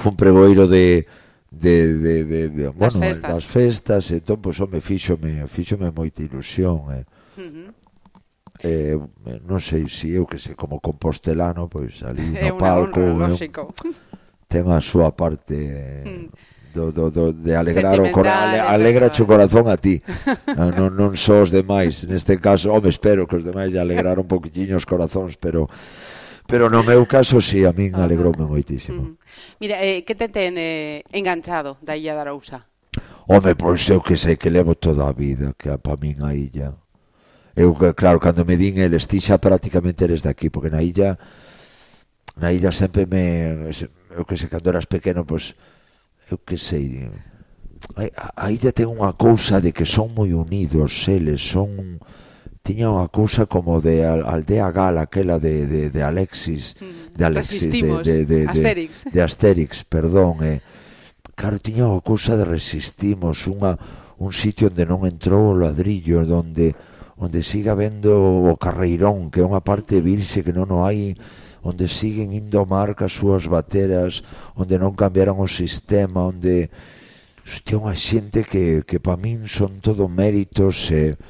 [0.00, 1.04] fun pregoeiro de
[1.50, 3.32] de, de, de, de das bueno, festas.
[3.32, 7.04] das festas, entón, pois, pues, home, fíxome, fíxome moita ilusión, eh.
[7.36, 7.79] Uh -huh
[8.62, 8.98] eh,
[9.46, 13.72] non sei se si eu que sei como compostelano, pois ali no palco honra, lógico.
[14.50, 15.56] ten a súa parte
[16.04, 16.26] mm.
[16.74, 20.02] do, do, do, de alegrar o corazón, ale, alegra o corazón a ti.
[20.60, 22.04] Ah, non, non só os demais.
[22.04, 25.70] Neste caso, home, espero que os demais lle alegraron un poquitinho os corazóns, pero
[26.50, 29.14] pero no meu caso si sí, a min alegroume moitísimo.
[29.14, 29.16] Mm.
[29.62, 32.66] Mira, eh, que te ten eh, enganchado da Illa da Arousa?
[33.30, 36.74] Home, pois eu que sei que levo toda a vida, que pa min a illa
[37.60, 41.20] Eu, claro, cando me vin eles, ti xa prácticamente eres daqui, porque na illa
[42.40, 43.68] na illa sempre me
[44.16, 45.52] eu que sei, cando eras pequeno, pois
[46.32, 47.12] eu que sei
[48.16, 52.00] a, a illa ten unha cousa de que son moi unidos eles, son
[52.64, 57.68] tiña unha cousa como de aldea gala aquela de, de, de Alexis mm, de Alexis,
[57.68, 60.64] Resistimos, de, de, de, Asterix de, de Asterix, perdón eh.
[61.36, 63.76] claro, tiña unha cousa de resistimos unha,
[64.16, 66.72] un sitio onde non entrou o ladrillo, onde
[67.20, 68.16] onde siga vendo
[68.48, 71.12] o carreirón, que é unha parte virxe que non o hai,
[71.60, 74.24] onde siguen indo ao mar cas súas bateras,
[74.56, 76.72] onde non cambiaron o sistema, onde
[77.44, 81.20] hostia, unha xente que, que pa min son todo méritos e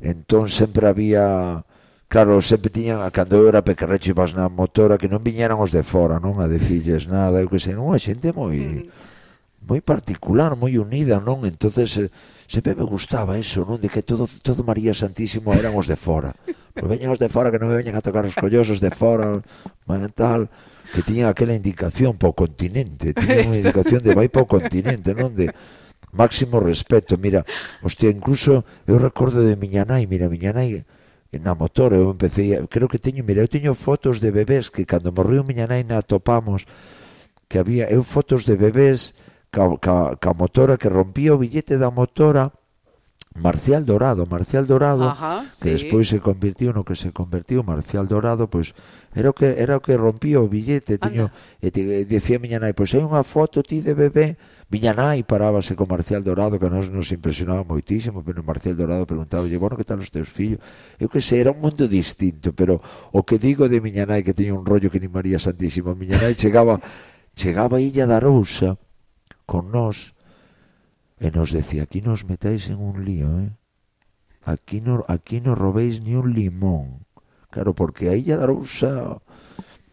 [0.00, 1.60] entón sempre había
[2.08, 5.68] claro, sempre tiñan a cando eu era pequerrecho e na motora que non viñeran os
[5.68, 6.40] de fora, non?
[6.40, 8.56] A decilles nada, eu que sei, unha xente moi...
[8.56, 9.05] Mm -hmm
[9.66, 11.42] moi particular, moi unida, non?
[11.42, 12.08] Entonces eh,
[12.46, 13.82] sempre me gustaba eso, non?
[13.82, 16.30] De que todo todo María Santísimo eran os de fora.
[16.70, 19.42] Pois veñan os de fora que non me veñan a tocar os collosos de fora,
[20.14, 20.46] tal,
[20.94, 25.34] que tiña aquela indicación po continente, tiña unha indicación de vai po continente, non?
[25.34, 25.50] De
[26.14, 27.42] máximo respeto, mira,
[27.82, 30.86] hostia, incluso eu recordo de miña nai, mira, miña nai
[31.34, 34.86] eh, na motor, eu empecé, creo que teño, mira, eu teño fotos de bebés que
[34.86, 36.70] cando morreu miña nai na topamos
[37.50, 39.14] que había, eu fotos de bebés
[39.56, 42.52] ca, ca, ca motora que rompía o billete da motora
[43.36, 45.64] Marcial Dorado, Marcial Dorado, Ajá, sí.
[45.64, 48.72] que despois se convirtiu no que se convertiu Marcial Dorado, pois
[49.12, 51.28] era o que era o que rompía o billete, tiño
[51.60, 54.40] e, e dicía miña nai, pois hai unha foto ti de bebé,
[54.72, 59.44] miña nai parábase con Marcial Dorado, que nos nos impresionaba moitísimo, pero Marcial Dorado preguntaba,
[59.60, 60.60] bueno, que tal os teus fillos?
[60.96, 62.80] Eu que sei, era un mundo distinto, pero
[63.12, 66.16] o que digo de miña nai que tiña un rollo que ni María Santísima, miña
[66.16, 66.80] nai chegaba
[67.36, 68.80] chegaba a Illa da Rousa,
[69.46, 70.12] con nós
[71.16, 73.50] e nos decía, aquí nos metáis en un lío, eh?
[74.44, 77.06] Aquí no, aquí no robéis ni un limón.
[77.50, 79.18] Claro, porque aí a Darousa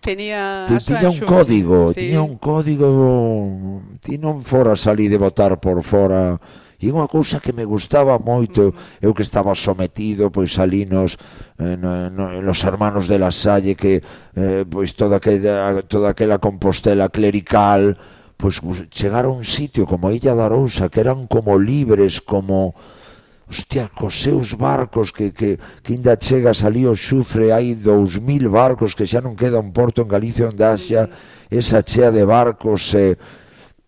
[0.03, 2.01] tenía te, tiña un código, sí.
[2.01, 6.37] tiña un código, ti non fora salí de votar por fora.
[6.83, 11.15] E unha cousa que me gustaba moito, eu que estaba sometido, pois ali nos,
[11.55, 14.03] eh, no, no, nos hermanos de la Salle, que
[14.35, 17.95] eh, pois toda aquela, toda aquela compostela clerical,
[18.43, 18.59] pois
[18.91, 22.75] chegar a un sitio como a Illa da Arousa que eran como libres, como
[23.47, 28.91] hostia, cos seus barcos que, que, que inda chegas ali o xufre hai 2000 barcos
[28.91, 31.07] que xa non queda un porto en Galicia onde haxa
[31.47, 33.42] esa chea de barcos e eh,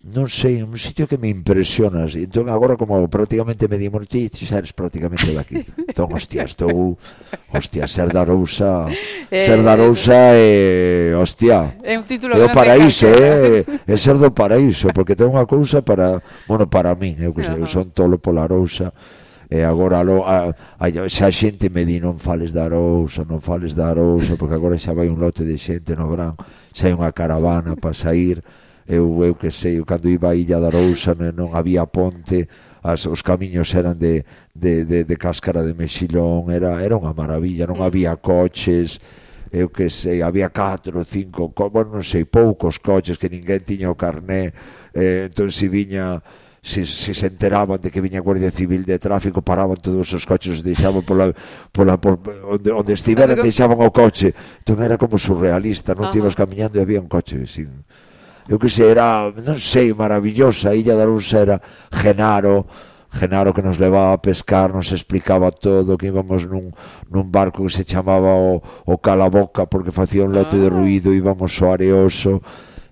[0.06, 2.14] non sei, un sitio que me impresionas.
[2.14, 5.65] Entón agora como prácticamente me dimos ti, xa eres prácticamente daqui.
[5.90, 6.94] Entón, hostia, estou
[7.49, 8.86] hostia, ser da Rousa,
[9.34, 11.82] eh, ser da Rousa é, eh, hostia.
[11.82, 13.80] É un título é o paraíso, é, eh, eh.
[13.94, 17.57] é ser do paraíso, porque ten unha cousa para, bueno, para min, eu que sei,
[17.57, 18.94] eu son tolo pola Rousa.
[19.49, 23.73] E agora lo, a, a, xa xente me di non fales da Arousa, non fales
[23.73, 26.38] da Arousa, porque agora xa vai un lote de xente no verán,
[26.73, 28.41] xa hai unha caravana para sair
[28.88, 32.45] eu, eu que sei, cando iba a Illa da Rousa non, non había ponte,
[32.86, 34.22] as, os camiños eran de,
[34.53, 37.86] de, de, de cáscara de mexilón, era, era unha maravilla, non mm.
[37.86, 39.02] había coches,
[39.49, 43.90] eu que sei, había catro, cinco, co, bueno, non sei, poucos coches que ninguén tiña
[43.90, 44.53] o carné,
[44.94, 46.22] eh, entón si viña
[46.66, 50.26] se, se se enteraban de que viña a Guardia Civil de tráfico, paraban todos os
[50.26, 51.34] coches, deixaban pola,
[51.74, 54.34] pola, por, onde, onde estivera, deixaban o coche.
[54.62, 56.10] Entón era como surrealista, non?
[56.10, 57.86] Te ibas camiñando e había un coche, sin
[58.48, 61.58] eu que sei, era, non sei, maravillosa, a Illa da Luz era
[61.90, 62.70] Genaro,
[63.10, 66.70] Genaro que nos levaba a pescar, nos explicaba todo, que íbamos nun,
[67.10, 70.76] nun barco que se chamaba o, o Calaboca, porque facía un lote de ah.
[70.78, 72.38] ruido, íbamos ao Areoso,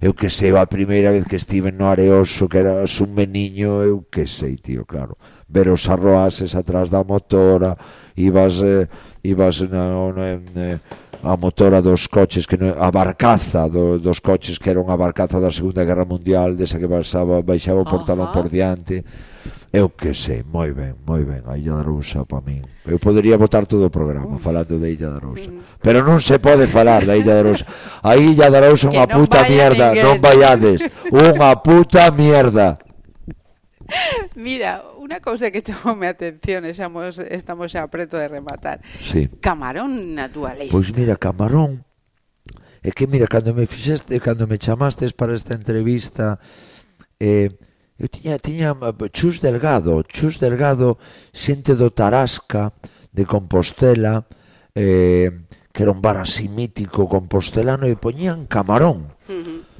[0.01, 4.01] eu que sei, a primeira vez que estive no Areoso, que era un meniño, eu
[4.09, 7.77] que sei, tío, claro, ver os arroases atrás da motora,
[8.17, 8.57] ibas...
[8.65, 8.89] Eh,
[9.23, 10.79] ibas na, na, na, eh,
[11.23, 15.39] a motora dos coches que non, a barcaza do, dos coches que era unha barcaza
[15.39, 18.35] da Segunda Guerra Mundial desa que baixaba, baixaba o portalón Ajá.
[18.35, 19.07] por diante
[19.71, 23.39] eu que sei, moi ben, moi ben a Illa da Rousa para min eu podería
[23.39, 24.43] botar todo o programa Uf.
[24.43, 25.47] falando da Illa da Rousa
[25.79, 27.63] pero non se pode falar da Illa da Rousa
[28.03, 30.03] a Illa da Rousa é unha puta mierda ninguén.
[30.03, 32.75] non vaiades unha puta mierda
[34.35, 38.79] Mira, unha cousa que chamoume a atención, estamos, estamos xa preto de rematar.
[38.83, 39.27] Sí.
[39.41, 40.73] Camarón na túa lista.
[40.73, 41.83] Pois mira, Camarón,
[42.81, 46.39] é que mira, cando me fixeste, cando me chamastes para esta entrevista,
[47.19, 47.51] eh,
[47.99, 48.75] eu tiña, tiña
[49.11, 50.97] Chus Delgado, Chus Delgado,
[51.31, 52.73] xente do Tarasca,
[53.13, 54.25] de Compostela,
[54.73, 55.29] eh,
[55.73, 59.13] que era un bar así mítico compostelano, e poñían Camarón.
[59.29, 59.72] Uh -huh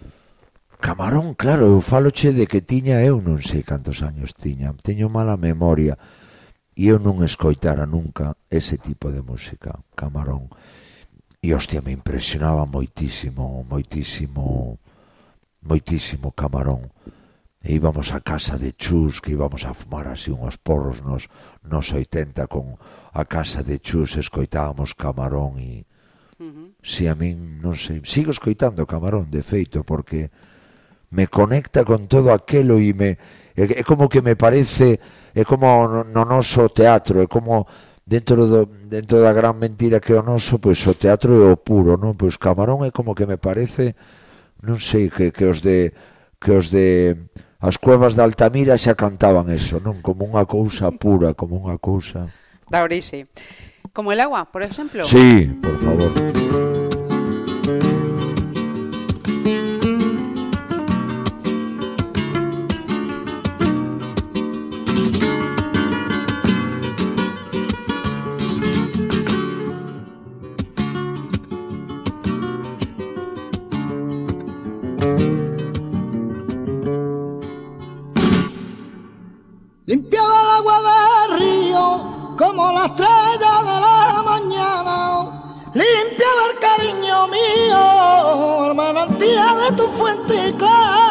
[0.84, 5.40] Camarón, claro, eu faloche de que tiña, eu non sei cantos años tiña, teño mala
[5.40, 5.96] memoria,
[6.76, 10.52] e eu non escoitara nunca ese tipo de música, Camarón.
[11.40, 14.76] E, hostia, me impresionaba moitísimo, moitísimo,
[15.64, 16.92] moitísimo Camarón.
[17.64, 21.32] E íbamos a casa de Chus, que íbamos a fumar así unhos porros nos,
[21.64, 22.76] nos 80 con
[23.16, 25.88] a casa de Chus, escoitábamos Camarón e...
[26.44, 26.68] Uh -huh.
[26.84, 30.28] Si a min, non sei, sigo escoitando Camarón, de feito, porque
[31.14, 33.16] me conecta con todo aquelo e me
[33.54, 34.98] é, é como que me parece
[35.32, 37.70] é como no noso teatro é como
[38.02, 41.62] dentro do dentro da gran mentira que é o noso pois o teatro é o
[41.62, 43.94] puro non pois Camarón é como que me parece
[44.66, 45.94] non sei que, que os de
[46.42, 47.16] que os de
[47.62, 50.02] as cuevas de Altamira xa cantaban eso non?
[50.02, 52.28] Como unha cousa pura como unha cousa.
[52.68, 53.30] Da orixe
[53.94, 55.06] como el agua por exemplo?
[55.06, 56.73] Sí por favor.
[89.24, 91.03] Manantial de tu fuente clara.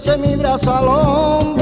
[0.00, 1.59] se mi brazo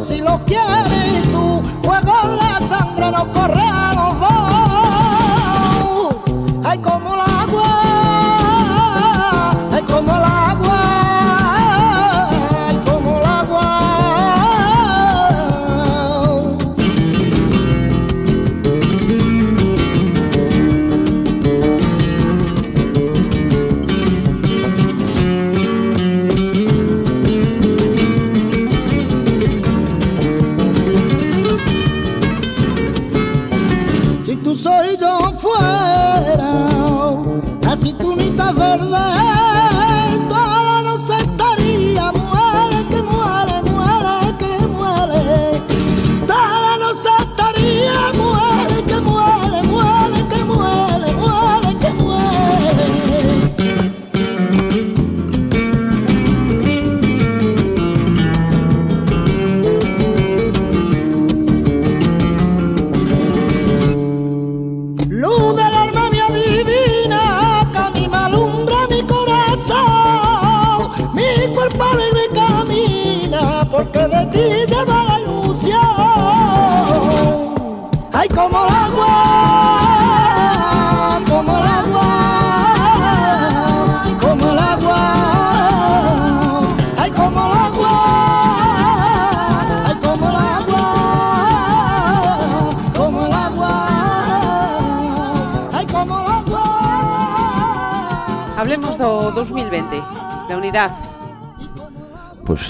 [0.00, 3.57] si lo quieres tú, fuego la sangre nos corre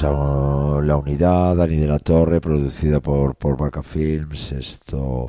[0.00, 5.26] pues La Unidad, Dani de la Torre, producida por, por Vaca Films, esto...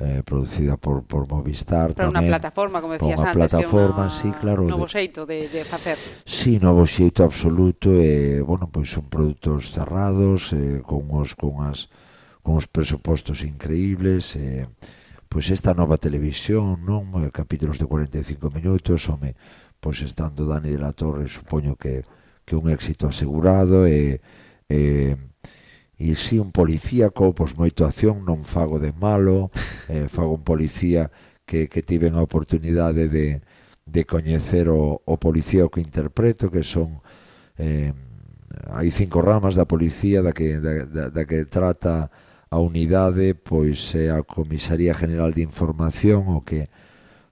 [0.00, 1.94] Eh, producida por, por Movistar.
[1.94, 3.38] Para tamén, una plataforma, como decías antes.
[3.38, 4.66] plataforma, que sí, claro.
[4.66, 5.94] Novo xeito de, de facer.
[6.26, 7.94] Sí, novo xeito absoluto.
[7.94, 11.86] E, eh, bueno, pois son produtos cerrados, eh, con os, con as,
[12.42, 14.34] con os presupostos increíbles.
[14.34, 14.66] Eh,
[15.30, 17.22] pois esta nova televisión, non?
[17.22, 19.38] Eh, capítulos de 45 minutos, home,
[19.78, 22.02] pois estando Dani de la Torre, supoño que
[22.44, 24.20] que un éxito asegurado e,
[24.68, 25.16] e
[26.02, 29.54] e si un policíaco, pois moito acción non fago de malo,
[29.92, 31.14] eh, fago un policía
[31.46, 33.38] que, que tiven a oportunidade de,
[33.86, 36.98] de coñecer o, o policía o que interpreto, que son
[37.54, 37.94] eh,
[38.74, 42.10] hai cinco ramas da policía da que, da, da, da que trata
[42.50, 46.66] a unidade, pois é a Comisaría General de Información o que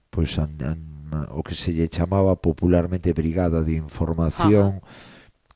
[0.07, 0.79] pois an, an,
[1.11, 4.87] Mm, o que se lle chamaba popularmente brigada de información, Ajá.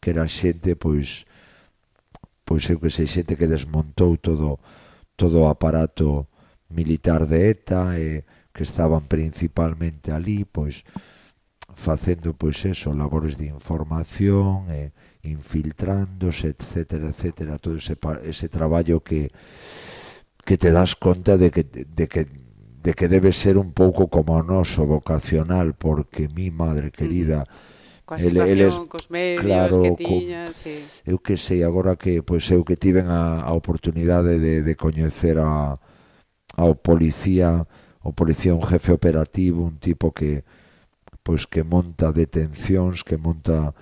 [0.04, 1.24] que era xente pois
[2.44, 4.60] pois eu que sei, xente que desmontou todo
[5.16, 6.28] todo o aparato
[6.68, 10.84] militar de ETA e que estaban principalmente ali, pois
[11.72, 14.92] facendo pois eso, labores de información e
[15.24, 17.96] infiltrándose, etcétera, etcétera, todo ese
[18.28, 19.32] ese traballo que
[20.44, 22.28] que te das conta de que de que
[22.86, 27.42] de que debe ser un pouco como o noso vocacional, porque mi madre querida...
[27.50, 27.74] Mm
[28.14, 30.86] situación, el, el es, cos medios claro, que tiñas co, sí.
[31.06, 35.42] eu que sei, agora que pois eu que tiven a, a oportunidade de, de coñecer
[35.42, 35.74] a,
[36.56, 37.66] ao policía
[38.06, 40.46] o policía un jefe operativo un tipo que
[41.26, 43.74] pois que monta detencións que monta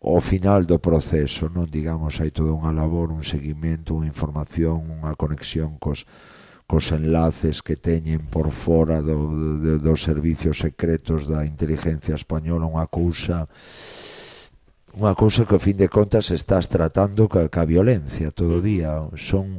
[0.00, 5.12] o final do proceso non digamos hai toda unha labor un seguimento, unha información unha
[5.20, 6.08] conexión cos,
[6.66, 9.28] cos enlaces que teñen por fora do,
[9.60, 13.44] do, dos servicios secretos da inteligencia española unha cousa
[14.94, 19.02] unha cousa que ao fin de contas estás tratando ca, ca violencia todo o día.
[19.18, 19.58] Son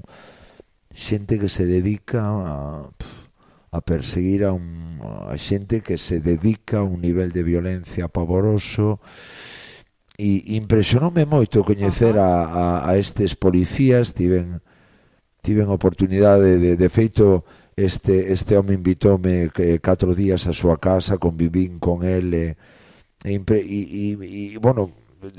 [0.95, 2.87] xente que se dedica a,
[3.75, 9.03] a perseguir a, un, a xente que se dedica a un nivel de violencia pavoroso
[10.15, 14.63] e impresionoume moito coñecer a, a, a estes policías tiven
[15.45, 17.45] tiven oportunidade de, de feito
[17.77, 23.31] este, este home invitoume eh, catro días a súa casa, convivín con ele, eh, e,
[23.37, 24.89] impre, e, e, e bueno,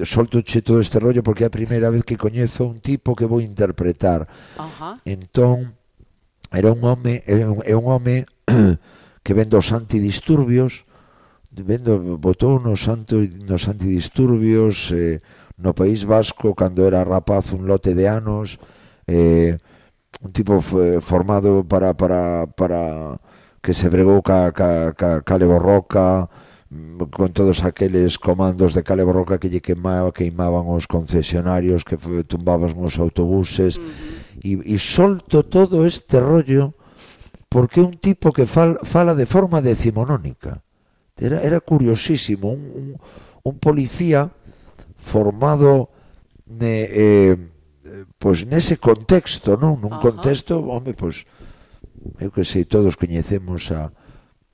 [0.06, 3.26] solto che todo este rollo porque é a primeira vez que coñezo un tipo que
[3.26, 4.30] vou interpretar.
[4.58, 5.02] Ajá.
[5.02, 5.74] Entón,
[6.54, 8.26] era un home, é un, é un home
[9.24, 10.86] que ven dos antidisturbios,
[11.50, 13.18] vendo, botou nos, anto,
[13.48, 15.18] nos antidisturbios eh,
[15.56, 18.60] no País Vasco cando era rapaz un lote de anos,
[19.08, 19.56] eh,
[20.20, 23.20] un tipo eh, formado para, para, para
[23.62, 26.28] que se bregou ca, ca, ca, ca Borroca
[26.70, 31.96] mm, con todos aqueles comandos de Cale Borroca que lle queimaba, queimaban os concesionarios, que
[32.24, 34.64] tumbaban os autobuses, uh -huh.
[34.64, 36.74] e, e solto todo este rollo
[37.48, 40.62] porque un tipo que fal, fala de forma decimonónica.
[41.16, 42.86] Era, era curiosísimo, un, un,
[43.42, 44.30] un policía
[44.96, 45.90] formado...
[46.46, 47.55] Ne, eh, eh
[48.18, 49.80] pois nese contexto, non?
[49.80, 50.12] Nun Ajá.
[50.12, 51.24] contexto, home, pois
[52.20, 53.90] eu que sei, todos coñecemos a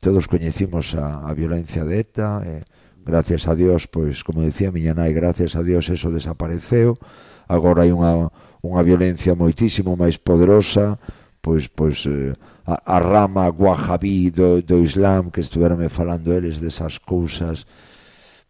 [0.02, 2.66] todos coñecimos a, a violencia de ETA, e,
[3.06, 6.98] gracias a Dios, pois como dicía miña nai, gracias a Dios eso desapareceu.
[7.46, 8.30] Agora hai unha
[8.62, 10.98] unha violencia moitísimo máis poderosa,
[11.42, 12.34] pois pois eh,
[12.66, 17.66] a, a rama guajabí do, do Islam que estuverame falando eles desas cousas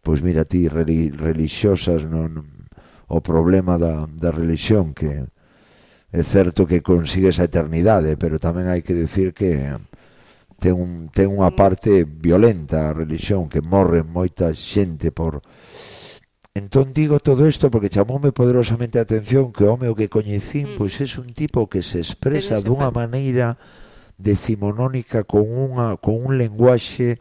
[0.03, 2.52] pois mira ti religiosas non
[3.13, 5.21] o problema da, da religión que
[6.13, 9.73] é certo que consigues a eternidade, pero tamén hai que decir que
[10.57, 15.45] ten, un, ten unha parte violenta a religión que morre moita xente por
[16.53, 20.73] Entón digo todo isto porque chamoume poderosamente a atención que o home o que coñecín
[20.73, 20.77] mm.
[20.77, 23.57] pois é un tipo que se expresa dunha maneira
[24.21, 27.17] decimonónica con unha con un lenguaxe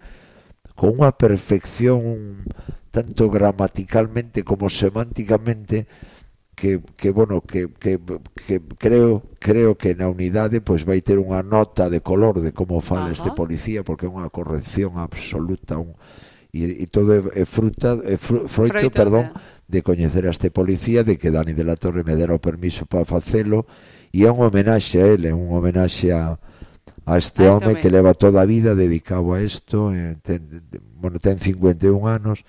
[0.76, 2.44] con unha perfección
[2.92, 5.88] tanto gramaticalmente como semánticamente
[6.54, 7.98] que, que bueno, que, que,
[8.46, 12.84] que creo creo que na unidade pois vai ter unha nota de color de como
[12.84, 13.16] fala Ajá.
[13.16, 15.96] este policía porque é unha corrección absoluta un
[16.52, 19.40] e, e todo é, é fruta é fru, froito, froito, perdón, eh.
[19.72, 22.84] de coñecer a este policía de que Dani de la Torre me dera o permiso
[22.84, 23.64] para facelo
[24.12, 26.36] e é un homenaxe a ele, un homenaxe a,
[27.08, 30.20] a este, a este home, home que leva toda a vida dedicado a isto, eh,
[30.20, 30.60] ten,
[31.00, 32.44] bueno, ten 51 anos,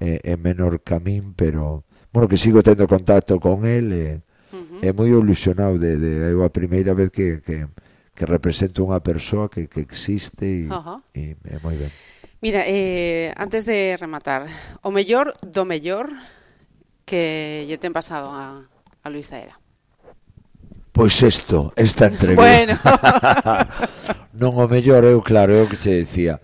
[0.00, 4.22] eh, en Menorcamín, pero bueno, que sigo tendo contacto con el e,
[4.54, 7.66] uh moi ilusionado de, de eu a primeira vez que, que,
[8.14, 10.98] que represento unha persoa que, que existe e, uh -huh.
[11.10, 11.90] e é moi ben.
[12.38, 14.46] Mira, eh, antes de rematar,
[14.84, 16.12] o mellor do mellor
[17.08, 18.62] que lle ten pasado a,
[19.02, 19.58] a Luis Zaera.
[20.94, 22.44] Pois isto, esta entrevista.
[22.46, 22.74] Bueno.
[24.40, 26.38] non o mellor, eu claro, eu que se decía,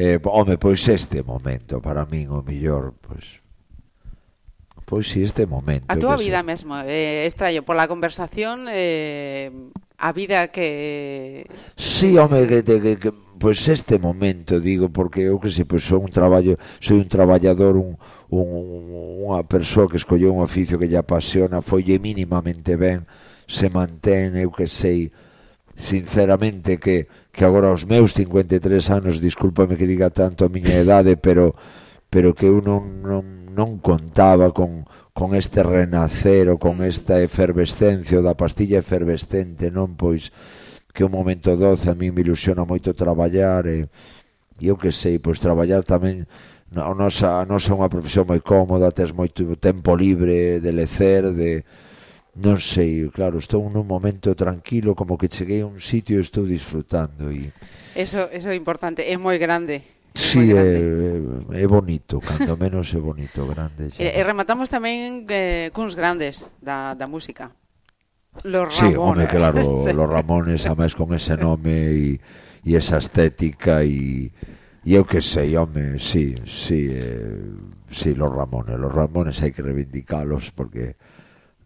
[0.00, 3.44] eh, home, pois este momento para min o mellor, pois
[4.88, 5.86] pois si este momento.
[5.92, 6.48] A túa vida sei.
[6.48, 9.52] mesmo, eh, extraño pola conversación eh,
[10.00, 11.44] a vida que
[11.76, 15.84] Si, sí, home, que, que, que pois este momento digo porque eu que sei, pois
[15.84, 18.00] son un traballo, soy un traballador, un,
[18.32, 18.48] un
[19.28, 23.04] unha persoa que escolleu un oficio que lle apasiona, folle mínimamente ben,
[23.44, 25.12] se mantén, eu que sei,
[25.76, 31.16] sinceramente que que agora aos meus 53 anos, discúlpame que diga tanto a miña idade,
[31.16, 31.54] pero
[32.10, 33.22] pero que eu non, non,
[33.54, 34.82] non contaba con,
[35.14, 39.94] con este renacer ou con esta efervescencia da pastilla efervescente, non?
[39.94, 40.34] Pois
[40.90, 43.86] que un momento doce a mí me ilusiona moito traballar e,
[44.58, 46.26] e eu que sei, pois traballar tamén
[46.74, 51.30] a nosa, a nosa é unha profesión moi cómoda, tes moito tempo libre de lecer,
[51.30, 51.62] de,
[52.38, 56.46] non sei, claro, estou nun momento tranquilo, como que cheguei a un sitio e estou
[56.46, 57.50] disfrutando e
[57.94, 59.82] Eso, eso é importante, é moi grande.
[60.14, 63.90] Sí, é, é eh, eh, bonito, cando menos é bonito, grande.
[63.90, 64.02] Xa.
[64.02, 67.50] E, e rematamos tamén eh, cuns grandes da, da música.
[68.46, 68.78] Los Ramones.
[68.78, 69.58] Sí, home, claro,
[69.90, 72.22] los Ramones, a máis con ese nome e,
[72.62, 74.30] e esa estética e,
[74.86, 77.42] e eu que sei, home, sí, sí, eh,
[77.90, 80.94] sí, los Ramones, los Ramones hai que reivindicalos porque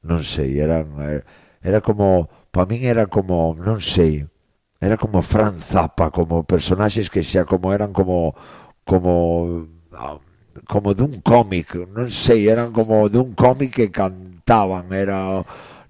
[0.05, 1.25] non sei, era eh,
[1.65, 4.29] era como para min era como, non sei,
[4.79, 8.37] era como Fran Zappa, como personaxes que xa como eran como
[8.85, 9.67] como
[9.97, 10.21] ah,
[10.69, 15.43] como dun cómic, non sei, eran como dun cómic que cantaban, era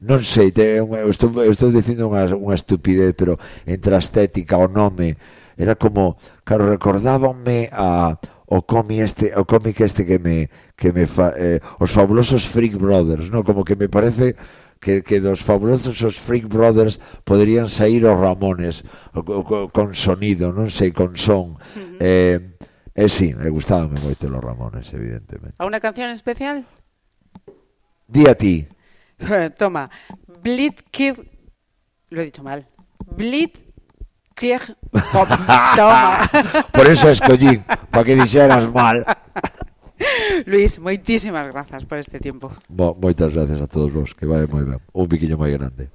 [0.05, 3.37] non sei, te, eu estou, eu estou dicindo unha, unha estupidez, pero
[3.67, 5.17] entre a estética, o nome,
[5.57, 8.17] era como, claro, recordábanme a
[8.47, 12.77] o cómic este, o cómic este que me que me fa, eh, os fabulosos Freak
[12.77, 14.37] Brothers, no, como que me parece
[14.81, 18.85] que, que dos fabulosos os Freak Brothers poderían sair os Ramones
[19.17, 21.57] o, o, co- con sonido, non sei, con son.
[21.99, 22.37] Eh,
[22.93, 25.57] eh, sí, me gustaban moito los Ramones, evidentemente.
[25.57, 26.69] ¿A una canción especial?
[28.07, 28.69] Di a ti.
[29.59, 29.89] Toma.
[30.45, 31.17] Blitzkrieg...
[32.11, 32.69] Lo he dicho mal.
[33.17, 33.64] Blitzkrieg
[35.13, 35.29] Pop.
[35.77, 36.29] Toma.
[36.73, 39.05] Por eso escollí, para que dixeras mal.
[40.45, 42.51] Luis, moitísimas grazas por este tiempo.
[42.69, 44.83] Bo, moitas gracias a todos vos, que vai moi ben.
[44.93, 45.89] Un piquiño moi grande.